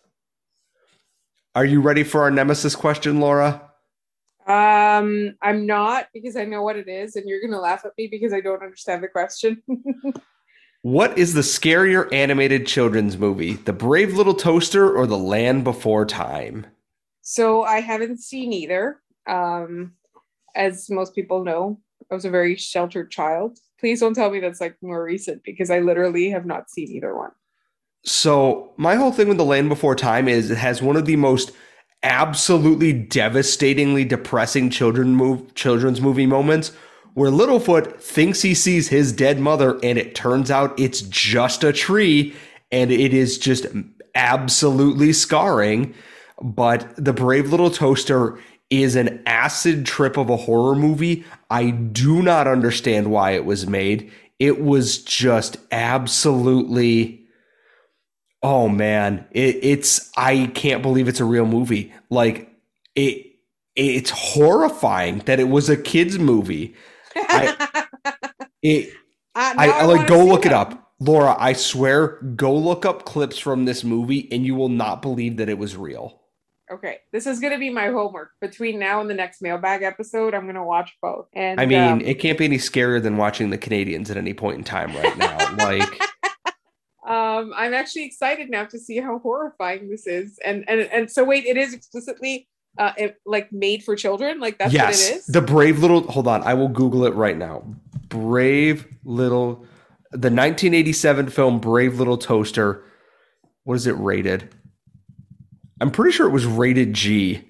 Are 1.56 1.66
you 1.66 1.82
ready 1.82 2.06
for 2.06 2.22
our 2.22 2.32
nemesis 2.32 2.78
question, 2.78 3.20
Laura? 3.20 3.62
Um, 4.48 5.36
I'm 5.42 5.66
not 5.66 6.08
because 6.14 6.38
I 6.38 6.46
know 6.46 6.64
what 6.64 6.78
it 6.78 6.88
is, 6.88 7.18
and 7.18 7.28
you're 7.28 7.42
gonna 7.42 7.60
laugh 7.60 7.84
at 7.84 7.92
me 7.98 8.08
because 8.08 8.32
I 8.32 8.40
don't 8.40 8.64
understand 8.64 9.04
the 9.04 9.10
question. 9.10 9.62
what 10.82 11.18
is 11.18 11.34
the 11.34 11.42
scarier 11.42 12.12
animated 12.14 12.68
children's 12.68 13.18
movie, 13.18 13.56
The 13.56 13.74
Brave 13.74 14.14
Little 14.14 14.34
Toaster 14.34 14.96
or 14.96 15.06
The 15.06 15.18
Land 15.18 15.66
Before 15.66 16.06
Time? 16.06 16.68
So 17.22 17.64
I 17.64 17.82
haven't 17.82 18.22
seen 18.22 18.54
either. 18.54 19.02
Um, 19.28 19.96
as 20.56 20.90
most 20.90 21.16
people 21.16 21.44
know, 21.44 21.80
I 22.12 22.16
was 22.16 22.26
a 22.26 22.30
very 22.30 22.56
sheltered 22.56 23.12
child. 23.12 23.60
Please 23.80 24.00
don't 24.00 24.14
tell 24.14 24.30
me 24.30 24.40
that's 24.40 24.62
like 24.62 24.76
more 24.82 25.04
recent 25.04 25.44
because 25.44 25.70
I 25.70 25.80
literally 25.80 26.30
have 26.32 26.46
not 26.46 26.70
seen 26.70 26.90
either 26.90 27.16
one. 27.16 27.32
So, 28.04 28.74
my 28.78 28.96
whole 28.96 29.12
thing 29.12 29.28
with 29.28 29.38
The 29.38 29.46
Land 29.46 29.70
Before 29.70 29.96
Time 29.96 30.28
is 30.28 30.50
it 30.50 30.58
has 30.58 30.82
one 30.82 30.96
of 30.96 31.06
the 31.06 31.18
most 31.18 31.52
absolutely 32.02 32.94
devastatingly 32.94 34.06
depressing 34.06 34.70
children 34.70 35.16
move, 35.16 35.54
children's 35.54 36.00
movie 36.00 36.26
moments 36.26 36.72
where 37.14 37.32
Littlefoot 37.32 38.00
thinks 38.00 38.42
he 38.42 38.54
sees 38.54 38.88
his 38.88 39.12
dead 39.12 39.40
mother 39.40 39.78
and 39.84 39.98
it 39.98 40.16
turns 40.16 40.50
out 40.50 40.80
it's 40.80 41.02
just 41.02 41.64
a 41.64 41.74
tree 41.74 42.34
and 42.72 42.92
it 42.92 43.14
is 43.14 43.38
just 43.38 43.66
absolutely 44.16 45.12
scarring. 45.12 45.94
But 46.42 46.96
the 46.96 47.12
brave 47.12 47.52
little 47.52 47.72
toaster 47.72 48.40
is 48.70 48.96
an 48.96 49.22
acid 49.26 49.86
trip 49.86 50.18
of 50.18 50.30
a 50.30 50.38
horror 50.38 50.76
movie. 50.76 51.26
I 51.50 51.72
do 51.72 52.22
not 52.22 52.48
understand 52.48 53.12
why 53.12 53.32
it 53.32 53.46
was 53.46 53.68
made. 53.68 54.12
It 54.38 54.62
was 54.62 55.00
just 55.00 55.58
absolutely 55.72 57.20
oh 58.42 58.70
man, 58.70 59.26
it, 59.32 59.58
it's 59.62 60.12
I 60.16 60.52
can't 60.54 60.82
believe 60.82 61.08
it's 61.08 61.20
a 61.20 61.26
real 61.26 61.46
movie. 61.46 61.94
Like 62.10 62.50
it 62.96 63.26
it's 63.76 64.10
horrifying 64.10 65.20
that 65.20 65.40
it 65.40 65.50
was 65.50 65.70
a 65.70 65.78
kids 65.78 66.20
movie. 66.20 66.76
I, 67.16 67.88
it, 68.62 68.94
uh, 69.36 69.54
I, 69.58 69.70
I, 69.70 69.86
like 69.86 70.08
go 70.08 70.26
look 70.26 70.44
that. 70.44 70.52
it 70.52 70.54
up. 70.54 70.94
Laura, 71.00 71.36
I 71.40 71.54
swear, 71.54 72.20
go 72.36 72.54
look 72.54 72.86
up 72.86 73.06
clips 73.06 73.38
from 73.38 73.64
this 73.64 73.86
movie 73.86 74.28
and 74.34 74.46
you 74.46 74.54
will 74.54 74.70
not 74.70 75.02
believe 75.02 75.38
that 75.38 75.48
it 75.48 75.58
was 75.58 75.78
real. 75.78 76.19
Okay, 76.72 77.00
this 77.12 77.26
is 77.26 77.40
going 77.40 77.54
to 77.54 77.60
be 77.60 77.70
my 77.72 77.88
homework. 77.88 78.32
Between 78.42 78.78
now 78.78 79.02
and 79.02 79.10
the 79.10 79.16
next 79.16 79.42
mailbag 79.42 79.82
episode, 79.82 80.36
I'm 80.36 80.44
going 80.44 80.56
to 80.56 80.64
watch 80.64 80.96
both. 81.02 81.28
And 81.34 81.60
I 81.60 81.66
mean, 81.66 81.80
um, 81.80 82.02
it 82.02 82.20
can't 82.20 82.38
be 82.38 82.46
any 82.46 82.58
scarier 82.58 83.02
than 83.02 83.18
watching 83.18 83.50
the 83.50 83.58
Canadiens 83.58 84.12
at 84.12 84.18
any 84.18 84.34
point 84.34 84.60
in 84.60 84.64
time 84.64 84.96
right 84.96 85.18
now. 85.18 85.56
like, 85.58 86.02
um, 87.08 87.54
I'm 87.56 87.74
actually 87.74 88.06
excited 88.06 88.52
now 88.52 88.66
to 88.66 88.78
see 88.78 88.98
how 88.98 89.18
horrifying 89.20 89.90
this 89.90 90.06
is. 90.06 90.38
And 90.46 90.64
and 90.68 90.82
and 90.82 91.12
so 91.12 91.24
wait, 91.24 91.46
it 91.46 91.58
is 91.58 91.74
explicitly 91.74 92.48
uh, 92.78 92.94
it, 92.98 93.18
like 93.26 93.52
made 93.52 93.84
for 93.84 93.96
children. 93.96 94.40
Like 94.40 94.60
that's 94.60 94.74
yes, 94.74 94.84
what 94.84 94.94
it 94.94 95.18
is. 95.18 95.26
The 95.26 95.42
brave 95.42 95.80
little. 95.80 96.04
Hold 96.12 96.28
on, 96.28 96.44
I 96.44 96.54
will 96.54 96.70
Google 96.70 97.06
it 97.06 97.16
right 97.16 97.38
now. 97.38 97.64
Brave 98.10 98.88
little, 99.04 99.66
the 100.12 100.30
1987 100.30 101.30
film 101.30 101.60
Brave 101.60 101.98
Little 101.98 102.18
Toaster. 102.18 102.84
What 103.64 103.76
is 103.76 103.88
it 103.88 103.98
rated? 103.98 104.54
I'm 105.82 105.92
pretty 105.92 106.12
sure 106.12 106.28
it 106.28 106.32
was 106.32 106.46
rated 106.46 106.94
G. 106.94 107.48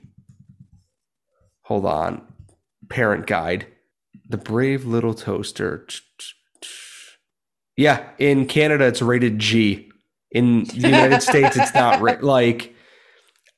Hold 1.64 1.86
on. 1.86 2.22
Parent 2.90 3.28
guide. 3.28 3.68
The 4.28 4.38
Brave 4.38 4.86
Little 4.86 5.14
Toaster. 5.14 5.86
Yeah, 7.78 8.10
in 8.20 8.46
Canada 8.46 8.86
it's 8.86 9.02
rated 9.02 9.40
G. 9.40 9.90
In 10.32 10.66
the 10.66 10.76
United 10.90 11.22
States 11.22 11.58
it's 11.58 11.74
not 11.74 12.02
ra- 12.02 12.18
like 12.22 12.76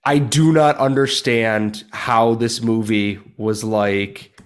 I 0.06 0.20
do 0.20 0.52
not 0.54 0.78
understand 0.78 1.84
how 1.92 2.36
this 2.36 2.62
movie 2.62 3.20
was 3.38 3.64
like 3.64 4.40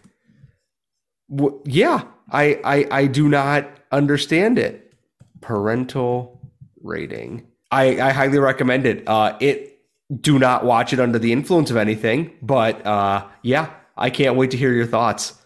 w- 1.30 1.62
yeah, 1.66 2.04
I, 2.32 2.60
I 2.64 2.88
I 3.02 3.08
do 3.08 3.30
not 3.30 3.70
understand 3.92 4.58
it. 4.58 4.94
Parental 5.42 6.42
rating. 6.82 7.48
I, 7.72 8.00
I 8.00 8.12
highly 8.12 8.40
recommend 8.40 8.86
it. 8.86 9.08
Uh, 9.08 9.38
it 9.40 9.75
do 10.22 10.38
not 10.40 10.66
watch 10.66 10.94
it 10.94 11.00
under 11.00 11.20
the 11.20 11.32
influence 11.32 11.72
of 11.72 11.78
anything. 11.78 12.32
But 12.42 12.86
uh, 12.86 13.28
yeah, 13.42 13.74
I 13.98 14.10
can't 14.10 14.36
wait 14.36 14.52
to 14.52 14.58
hear 14.58 14.74
your 14.74 14.86
thoughts. 14.86 15.42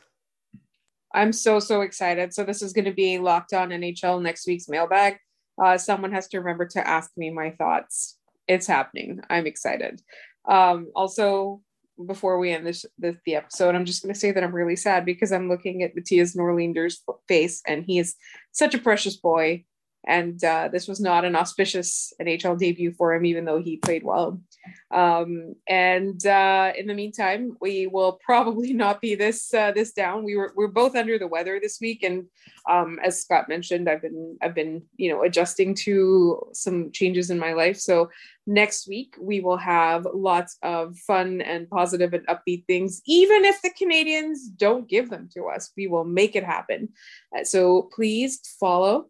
I'm 1.14 1.34
so 1.34 1.60
so 1.60 1.82
excited. 1.82 2.34
So 2.34 2.44
this 2.44 2.62
is 2.62 2.74
going 2.74 2.86
to 2.86 2.94
be 2.94 3.18
locked 3.18 3.54
on 3.54 3.70
NHL 3.70 4.22
next 4.22 4.46
week's 4.46 4.70
mailbag. 4.70 5.18
Uh, 5.62 5.78
someone 5.78 6.12
has 6.12 6.28
to 6.30 6.40
remember 6.40 6.66
to 6.68 6.88
ask 6.88 7.12
me 7.18 7.30
my 7.30 7.52
thoughts. 7.52 8.18
It's 8.48 8.68
happening. 8.68 9.22
I'm 9.30 9.46
excited. 9.46 10.02
Um, 10.48 10.88
also, 10.96 11.62
before 12.06 12.40
we 12.40 12.52
end 12.52 12.66
this, 12.66 12.86
this 12.98 13.16
the 13.26 13.36
episode, 13.36 13.76
I'm 13.76 13.86
just 13.86 14.02
going 14.02 14.14
to 14.14 14.20
say 14.20 14.32
that 14.32 14.44
I'm 14.44 14.56
really 14.56 14.76
sad 14.76 15.06
because 15.06 15.32
I'm 15.32 15.50
looking 15.50 15.84
at 15.84 15.96
Mattias 15.96 16.36
Norlinder's 16.36 17.04
face, 17.28 17.62
and 17.68 17.84
he 17.84 18.00
is 18.00 18.16
such 18.52 18.74
a 18.74 18.80
precious 18.80 19.18
boy 19.18 19.66
and 20.08 20.42
uh, 20.44 20.70
this 20.72 20.88
was 20.88 21.00
not 21.00 21.26
an 21.26 21.36
auspicious 21.36 22.14
NHL 22.22 22.58
debut 22.58 22.94
for 22.94 23.14
him, 23.14 23.26
even 23.26 23.46
though 23.46 23.62
he 23.62 23.78
played 23.78 24.04
well. 24.04 24.42
Um, 24.92 25.56
and 25.68 26.26
uh, 26.26 26.72
in 26.78 26.88
the 26.88 26.94
meantime, 26.94 27.58
we 27.60 27.88
will 27.88 28.20
probably 28.24 28.74
not 28.84 29.02
be 29.02 29.16
this 29.16 29.54
uh, 29.54 29.72
this 29.72 29.92
down. 29.92 30.24
We 30.24 30.36
were 30.36 30.54
we're 30.56 30.68
both 30.68 30.96
under 30.96 31.20
the 31.20 31.28
weather 31.28 31.60
this 31.62 31.80
week, 31.82 32.04
and 32.04 32.26
um, 32.70 33.00
as 33.04 33.22
Scott 33.22 33.50
mentioned, 33.50 33.90
I've 33.90 34.02
been 34.02 34.38
I've 34.42 34.56
been 34.56 34.84
you 34.96 35.12
know 35.12 35.24
adjusting 35.24 35.76
to 35.76 36.48
some 36.54 36.92
changes 36.92 37.30
in 37.30 37.38
my 37.38 37.54
life. 37.54 37.78
So 37.78 38.10
next 38.48 38.88
week 38.88 39.16
we 39.20 39.42
will 39.42 39.58
have 39.58 40.08
lots 40.12 40.58
of 40.64 40.98
fun 40.98 41.42
and 41.42 41.70
positive 41.70 42.14
and 42.14 42.26
upbeat 42.28 42.66
things. 42.66 43.02
Even 43.06 43.44
if 43.46 43.62
the 43.62 43.72
Canadiens 43.80 44.38
don't 44.56 44.88
give 44.88 45.10
them 45.10 45.30
to 45.34 45.46
us, 45.46 45.72
we 45.76 45.88
will 45.88 46.06
make 46.06 46.36
it 46.36 46.44
happen. 46.44 46.90
Uh, 47.38 47.44
so 47.44 47.90
please 47.94 48.40
follow 48.60 49.08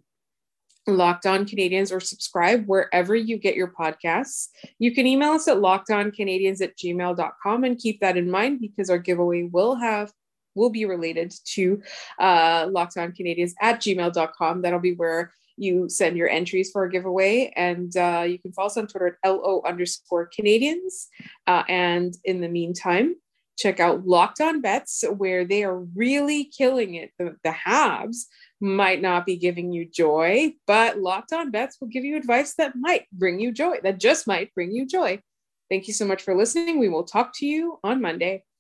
Locked 0.87 1.25
On 1.25 1.45
Canadiens 1.45 1.91
or 1.91 1.99
subscribe 1.99 2.65
wherever 2.65 3.15
you 3.15 3.37
get 3.37 3.55
your 3.55 3.71
podcasts. 3.71 4.47
You 4.79 4.93
can 4.93 5.05
email 5.05 5.31
us 5.31 5.47
at 5.47 5.57
lockedoncanadiens 5.57 6.61
at 6.61 6.77
gmail.com 6.77 7.63
and 7.63 7.77
keep 7.77 7.99
that 7.99 8.17
in 8.17 8.31
mind 8.31 8.59
because 8.59 8.89
our 8.89 8.97
giveaway 8.97 9.43
will 9.43 9.75
have 9.75 10.11
will 10.55 10.69
be 10.69 10.85
related 10.85 11.33
to 11.45 11.81
uh, 12.19 12.67
locked 12.71 12.97
on 12.97 13.11
canadiens 13.11 13.53
at 13.61 13.79
gmail.com. 13.79 14.61
That'll 14.61 14.79
be 14.79 14.95
where 14.95 15.31
you 15.57 15.89
send 15.89 16.17
your 16.17 16.29
entries 16.29 16.71
for 16.71 16.85
a 16.85 16.91
giveaway. 16.91 17.51
And 17.55 17.95
uh, 17.95 18.25
you 18.27 18.39
can 18.39 18.51
follow 18.53 18.67
us 18.67 18.77
on 18.77 18.87
Twitter 18.87 19.17
at 19.23 19.29
LO 19.29 19.61
underscore 19.65 20.29
Canadiens. 20.29 21.07
Uh, 21.45 21.63
and 21.67 22.15
in 22.23 22.41
the 22.41 22.47
meantime, 22.47 23.15
check 23.59 23.79
out 23.79 24.07
Locked 24.07 24.39
On 24.39 24.61
Bets, 24.61 25.03
where 25.17 25.43
they 25.43 25.63
are 25.63 25.77
really 25.77 26.45
killing 26.45 26.95
it. 26.95 27.11
The, 27.19 27.35
the 27.43 27.51
Habs 27.51 28.25
might 28.61 29.01
not 29.01 29.25
be 29.25 29.35
giving 29.35 29.71
you 29.71 29.85
joy, 29.85 30.53
but 30.65 30.97
Locked 30.97 31.33
On 31.33 31.51
Bets 31.51 31.77
will 31.79 31.89
give 31.89 32.05
you 32.05 32.15
advice 32.15 32.55
that 32.55 32.75
might 32.75 33.05
bring 33.11 33.39
you 33.39 33.51
joy, 33.51 33.77
that 33.83 33.99
just 33.99 34.27
might 34.27 34.53
bring 34.55 34.71
you 34.71 34.87
joy. 34.87 35.21
Thank 35.69 35.87
you 35.87 35.93
so 35.93 36.05
much 36.05 36.23
for 36.23 36.35
listening. 36.35 36.79
We 36.79 36.89
will 36.89 37.03
talk 37.03 37.33
to 37.35 37.45
you 37.45 37.79
on 37.83 38.01
Monday. 38.01 38.43